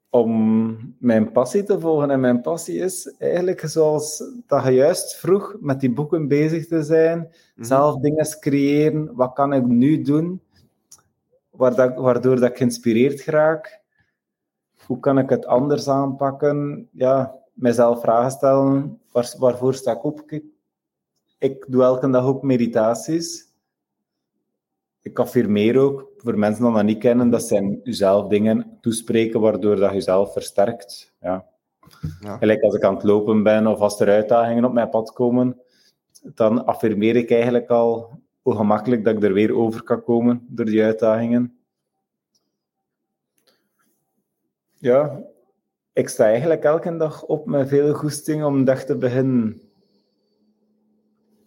[0.09, 2.09] Om mijn passie te volgen.
[2.09, 6.83] En mijn passie is eigenlijk zoals dat je juist vroeg met die boeken bezig te
[6.83, 7.63] zijn, mm -hmm.
[7.63, 9.15] zelf dingen creëren.
[9.15, 10.41] Wat kan ik nu doen?
[11.57, 13.81] waardoor dat ik geïnspireerd raak.
[14.85, 16.89] Hoe kan ik het anders aanpakken?
[16.91, 18.99] Ja, mijzelf vragen stellen.
[19.11, 20.23] Waar, waarvoor sta ik op?
[20.31, 20.43] Ik,
[21.37, 23.45] ik doe elke dag ook meditaties.
[25.01, 29.75] Ik affirmeer ook, voor mensen die dat niet kennen, dat zijn jezelf dingen toespreken waardoor
[29.75, 31.15] dat jezelf versterkt.
[31.21, 31.45] Ja.
[32.19, 32.37] Ja.
[32.37, 35.61] Gelijk als ik aan het lopen ben of als er uitdagingen op mijn pad komen,
[36.21, 40.65] dan affirmeer ik eigenlijk al hoe gemakkelijk dat ik er weer over kan komen door
[40.65, 41.57] die uitdagingen.
[44.79, 45.19] Ja,
[45.93, 49.61] ik sta eigenlijk elke dag op met veel goesting om dag te beginnen.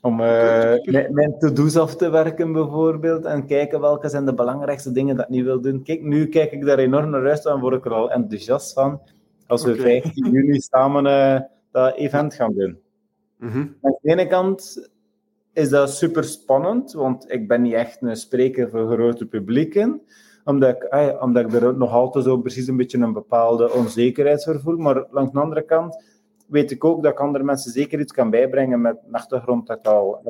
[0.02, 0.74] Om uh,
[1.10, 5.30] mijn to-do's af te werken bijvoorbeeld en kijken welke zijn de belangrijkste dingen dat ik
[5.30, 5.82] niet wil doen.
[5.82, 9.00] Kijk, nu kijk ik daar enorm naar uit en word ik er al enthousiast van
[9.46, 10.00] als we okay.
[10.00, 11.40] 15 juni samen uh,
[11.70, 12.78] dat event gaan doen.
[13.38, 13.76] Mm -hmm.
[13.80, 14.90] Aan de ene kant
[15.52, 20.00] is dat super spannend, want ik ben niet echt een spreker voor grote publieken.
[20.44, 24.44] Omdat ik, ah, omdat ik er nog altijd zo precies een beetje een bepaalde onzekerheid
[24.44, 24.76] voor voel.
[24.76, 26.04] Maar langs de andere kant
[26.50, 29.78] weet ik ook dat ik andere mensen zeker iets kan bijbrengen met een achtergrond dat
[29.78, 30.22] ik al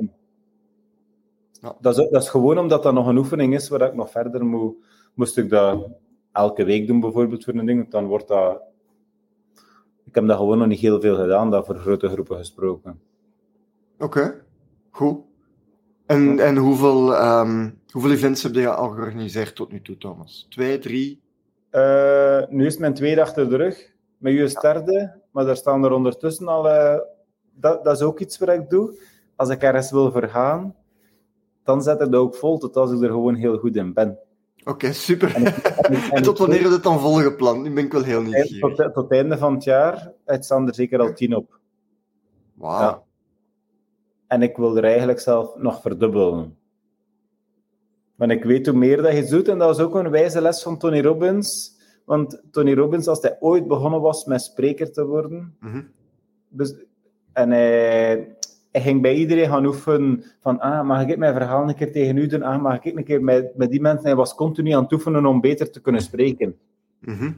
[1.61, 1.77] ja.
[1.81, 4.45] dat, is, dat is gewoon omdat dat nog een oefening is waar ik nog verder
[4.45, 4.77] moet.
[5.15, 5.89] Moest ik dat
[6.33, 8.61] elke week doen bijvoorbeeld voor een ding, dan wordt dat...
[10.05, 13.01] Ik heb dat gewoon nog niet heel veel gedaan, dat voor grote groepen gesproken.
[13.99, 14.05] Oké.
[14.05, 14.41] Okay.
[14.91, 15.21] Goed.
[16.07, 20.47] En, en hoeveel, um, hoeveel events heb je al georganiseerd tot nu toe, Thomas?
[20.49, 21.21] Twee, drie?
[21.73, 23.93] Uh, nu is mijn tweede achter de rug.
[24.19, 26.67] Met je derde, maar daar staan er ondertussen al...
[26.67, 26.99] Uh,
[27.55, 28.99] dat, dat is ook iets wat ik doe.
[29.37, 30.75] Als ik ergens wil vergaan,
[31.65, 34.19] dan zet ik dat ook vol, tot als ik er gewoon heel goed in ben.
[34.61, 35.35] Oké, okay, super.
[35.35, 37.63] En, en, en, tot wanneer is het dan volgepland?
[37.63, 38.77] Nu ben ik wel heel nieuwsgierig.
[38.77, 41.59] Tot, tot het einde van het jaar het staan er zeker al tien op.
[42.55, 42.81] Wauw.
[42.81, 43.03] Ja.
[44.27, 46.59] En ik wil er eigenlijk zelf nog verdubbelen.
[48.15, 50.63] Want ik weet hoe meer dat je doet, en dat was ook een wijze les
[50.63, 51.79] van Tony Robbins.
[52.11, 55.89] Want Tony Robbins, als hij ooit begonnen was met spreker te worden, mm -hmm.
[56.49, 56.75] dus,
[57.33, 58.37] en hij,
[58.71, 62.17] hij, ging bij iedereen gaan oefenen van, ah, mag ik mijn verhaal een keer tegen
[62.17, 62.43] u doen?
[62.43, 64.05] Ah, mag ik een keer met, met die mensen?
[64.05, 66.57] Hij was continu aan het oefenen om beter te kunnen spreken.
[67.01, 67.37] Mm -hmm.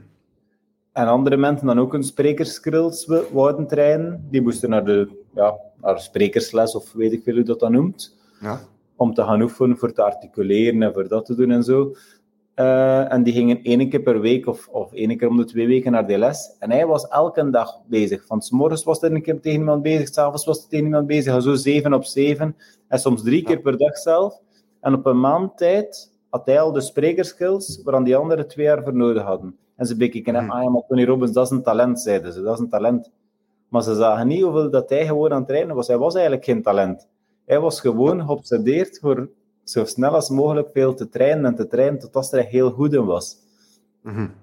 [0.91, 4.27] En andere mensen dan ook hun sprekerskills wouden trainen.
[4.29, 8.17] Die moesten naar de ja, naar sprekersles of weet ik veel hoe dat dan noemt.
[8.41, 8.59] Ja.
[8.95, 11.93] Om te gaan oefenen voor te articuleren en voor dat te doen en zo.
[12.55, 15.67] Uh, en die gingen één keer per week of, of één keer om de twee
[15.67, 16.55] weken naar die les.
[16.59, 18.25] En hij was elke dag bezig.
[18.25, 21.07] Van s morgens was hij een keer tegen iemand bezig, s'avonds was hij tegen iemand
[21.07, 21.41] bezig.
[21.41, 22.55] Zo zeven op zeven.
[22.87, 24.39] En soms drie keer per dag zelf.
[24.81, 28.83] En op een maand tijd had hij al de sprekerskills waar die anderen twee jaar
[28.83, 29.57] voor nodig hadden.
[29.75, 32.41] En ze bekeken hem, ah ja, maar Tony Robbins, dat is een talent, zeiden ze.
[32.41, 33.11] Dat is een talent.
[33.69, 35.87] Maar ze zagen niet hoeveel dat hij gewoon aan het trainen was.
[35.87, 37.07] Hij was eigenlijk geen talent.
[37.45, 39.29] Hij was gewoon geobsedeerd voor
[39.63, 43.05] zo snel als mogelijk veel te trainen en te trainen totdat hij heel goed in
[43.05, 43.37] was.
[44.01, 44.33] Mm -hmm.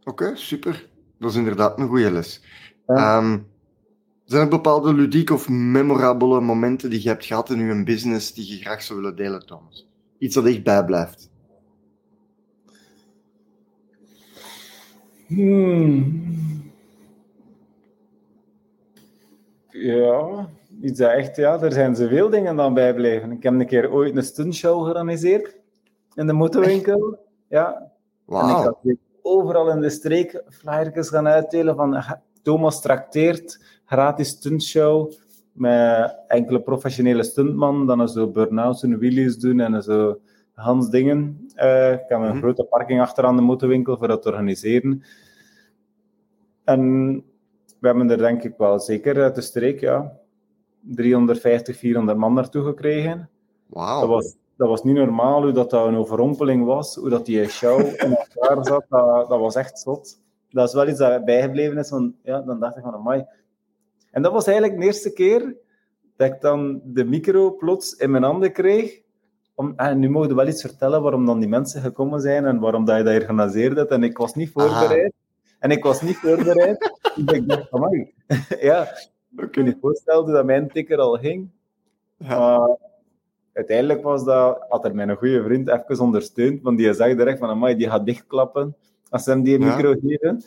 [0.00, 0.88] Oké, okay, super.
[1.18, 2.42] Dat is inderdaad een goede les.
[2.86, 3.18] Ja.
[3.18, 3.46] Um,
[4.24, 8.48] zijn er bepaalde ludieke of memorabele momenten die je hebt gehad in je business die
[8.48, 9.88] je graag zou willen delen, Thomas?
[10.18, 11.30] Iets dat echt bijblijft.
[15.26, 16.26] Hmm.
[19.70, 20.48] Ja,
[20.80, 23.32] iets dat echt, ja, er zijn zoveel dingen dan bijblijven.
[23.32, 25.56] Ik heb een keer ooit een stuntshow georganiseerd
[26.14, 27.18] in de motorwinkel.
[27.48, 27.92] Ja.
[28.24, 28.40] Wow.
[28.40, 32.04] En ik had overal in de streek flyertjes gaan uitdelen van
[32.42, 35.12] Thomas trakteert, gratis stuntshow
[35.52, 40.18] met enkele professionele stuntman, dan zo burn-outs en wheelies doen en zo
[40.58, 41.48] Hans dingen.
[41.56, 42.38] Uh, ik heb een -hmm.
[42.38, 45.02] grote parking achter aan de motorwinkel voor dat te organiseren.
[46.64, 47.14] En
[47.80, 50.18] we hebben er denk ik wel zeker uit de streek, ja,
[50.80, 53.30] 350, 400 man naartoe gekregen.
[53.66, 54.00] Wauw.
[54.00, 57.48] Dat was, dat was niet normaal hoe dat, dat een overrompeling was, hoe dat die
[57.48, 58.84] show in elkaar zat.
[58.88, 60.20] Dat, dat was echt zot.
[60.50, 63.24] Dat is wel iets dat bijgebleven is, van, ja, dan dacht ik van, amai.
[64.10, 65.56] En dat was eigenlijk de eerste keer
[66.16, 69.00] dat ik dan de micro plots in mijn handen kreeg.
[69.54, 72.44] Om, en ah, nu mogen we wel iets vertellen waarom dan die mensen gekomen zijn
[72.44, 73.90] en waarom dat je dat georganiseerd hebt.
[73.90, 74.90] En ik was niet voorbereid.
[74.90, 75.10] Aha.
[75.58, 76.92] En ik was niet voorbereid.
[77.14, 78.14] dus ik dacht, amai.
[78.60, 78.88] ja,
[79.36, 81.48] ik kun je voorstellen dat mijn tikker al ging.
[82.16, 82.56] Ja.
[82.56, 82.74] Uh,
[83.52, 87.48] uiteindelijk was dat, had er mijn goede vriend even ondersteund, want die zag direct van,
[87.48, 88.76] amai, die gaat dichtklappen
[89.10, 89.76] als ze hem die Ja.
[89.76, 90.42] micro geven.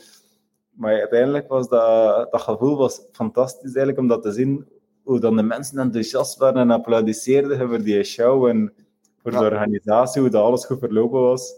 [0.71, 4.67] Maar uiteindelijk was dat, dat gevoel was fantastisch eigenlijk, om dat te zien,
[5.03, 8.73] hoe dan de mensen enthousiast waren en applaudisseerden voor die show en
[9.21, 9.39] voor Ja.
[9.39, 11.53] de organisatie, hoe dat alles goed verlopen was.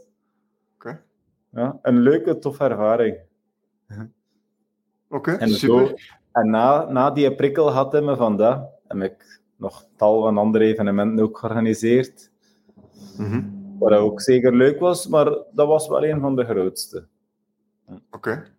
[0.75, 1.01] Oké.
[1.49, 3.17] Ja, een leuke, toffe ervaring.
[5.09, 5.87] Oké, super.
[5.87, 5.93] zo,
[6.33, 10.37] en na, na die prikkel had hij me van dat, heb ik nog tal van
[10.37, 12.31] andere evenementen ook georganiseerd.
[13.17, 13.43] Mhm.
[13.79, 17.07] Wat ook zeker leuk was, maar dat was wel een van de grootste.
[18.11, 18.51] Oké.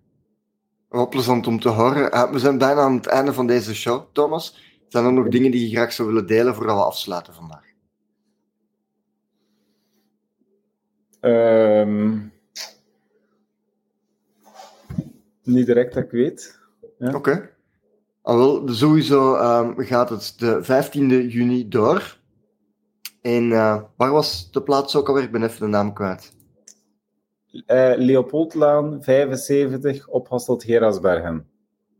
[0.89, 2.13] Wel plezant om te horen.
[2.13, 4.73] Eh, we zijn bijna aan het einde van deze show, Thomas.
[4.89, 7.73] Zijn er nog dingen die je graag zou willen delen voordat we afsluiten vandaag?
[11.21, 12.19] Ehm,
[15.43, 16.61] niet direct dat ik weet.
[16.99, 17.15] Ja.
[17.15, 17.51] Oké.
[18.33, 22.19] Wel, sowieso ehm, gaat het de 15e juni door.
[23.23, 25.23] En eh, waar was de plaats ook alweer?
[25.23, 26.33] Ik ben even de naam kwijt.
[27.67, 31.47] Eh, Leopoldlaan 75 op Hasselt Gerasbergen.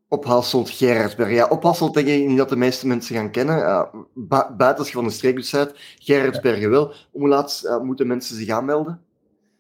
[0.09, 0.79] Op Hasselt.
[0.79, 3.59] Ja, op Hasselt denk ik niet dat de meeste mensen gaan kennen.
[3.59, 6.93] Uh, bu buiten als je van de streek bent, Gerardsbergen wel.
[7.13, 9.01] Hoe laat moeten mensen zich aanmelden?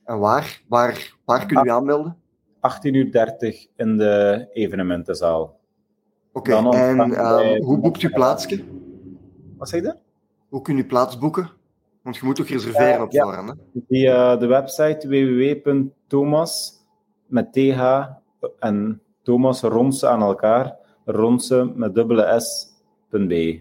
[0.04, 0.62] En waar?
[0.68, 2.16] Waar, waar kunnen we aanmelden?
[2.56, 5.60] 18.30 uur in de evenementenzaal.
[6.34, 8.64] Oké, en ehm, hoe boekt u plaatsje?
[9.58, 9.96] Wat zeg je?
[10.48, 11.50] Hoe kun je plaats boeken?
[12.02, 13.22] Want je moet toch reserveren op ja.
[13.22, 13.80] voorhand, hè?
[13.88, 16.72] Via de website www.thomas
[17.26, 17.68] met th
[18.58, 23.60] en Thomas Ronse aan elkaar, Ronse met dubbele s.be.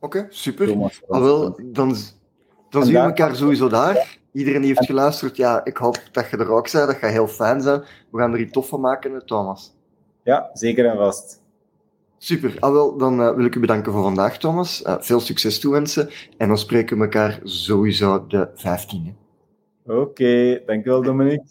[0.00, 0.90] Oké, super.
[1.08, 1.94] Ah, wel, dan,
[2.70, 4.18] dan En zien we elkaar sowieso daar.
[4.32, 6.86] Iedereen die heeft geluisterd, ja, ik hoop dat je er ook bent.
[6.86, 7.82] Dat gaat heel fijn zijn.
[8.10, 9.74] We gaan er iets tof van maken, hè, Thomas.
[10.22, 11.46] Ja, zeker en vast.
[12.18, 12.56] Super.
[12.60, 14.82] Ah, wel, dan eh, wil ik u bedanken voor vandaag, Thomas.
[14.82, 16.10] Eh, veel succes toewensen.
[16.36, 19.14] En dan spreken we elkaar sowieso de 15e.
[19.86, 21.46] Oké, dankjewel Dominique.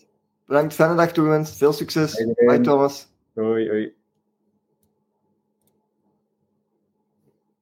[0.46, 1.58] Bedankt, fijne dag toegewenst.
[1.58, 2.20] Veel succes.
[2.20, 2.48] Iedereen.
[2.48, 3.08] Bye, Thomas.
[3.34, 3.97] Hoi, hoi.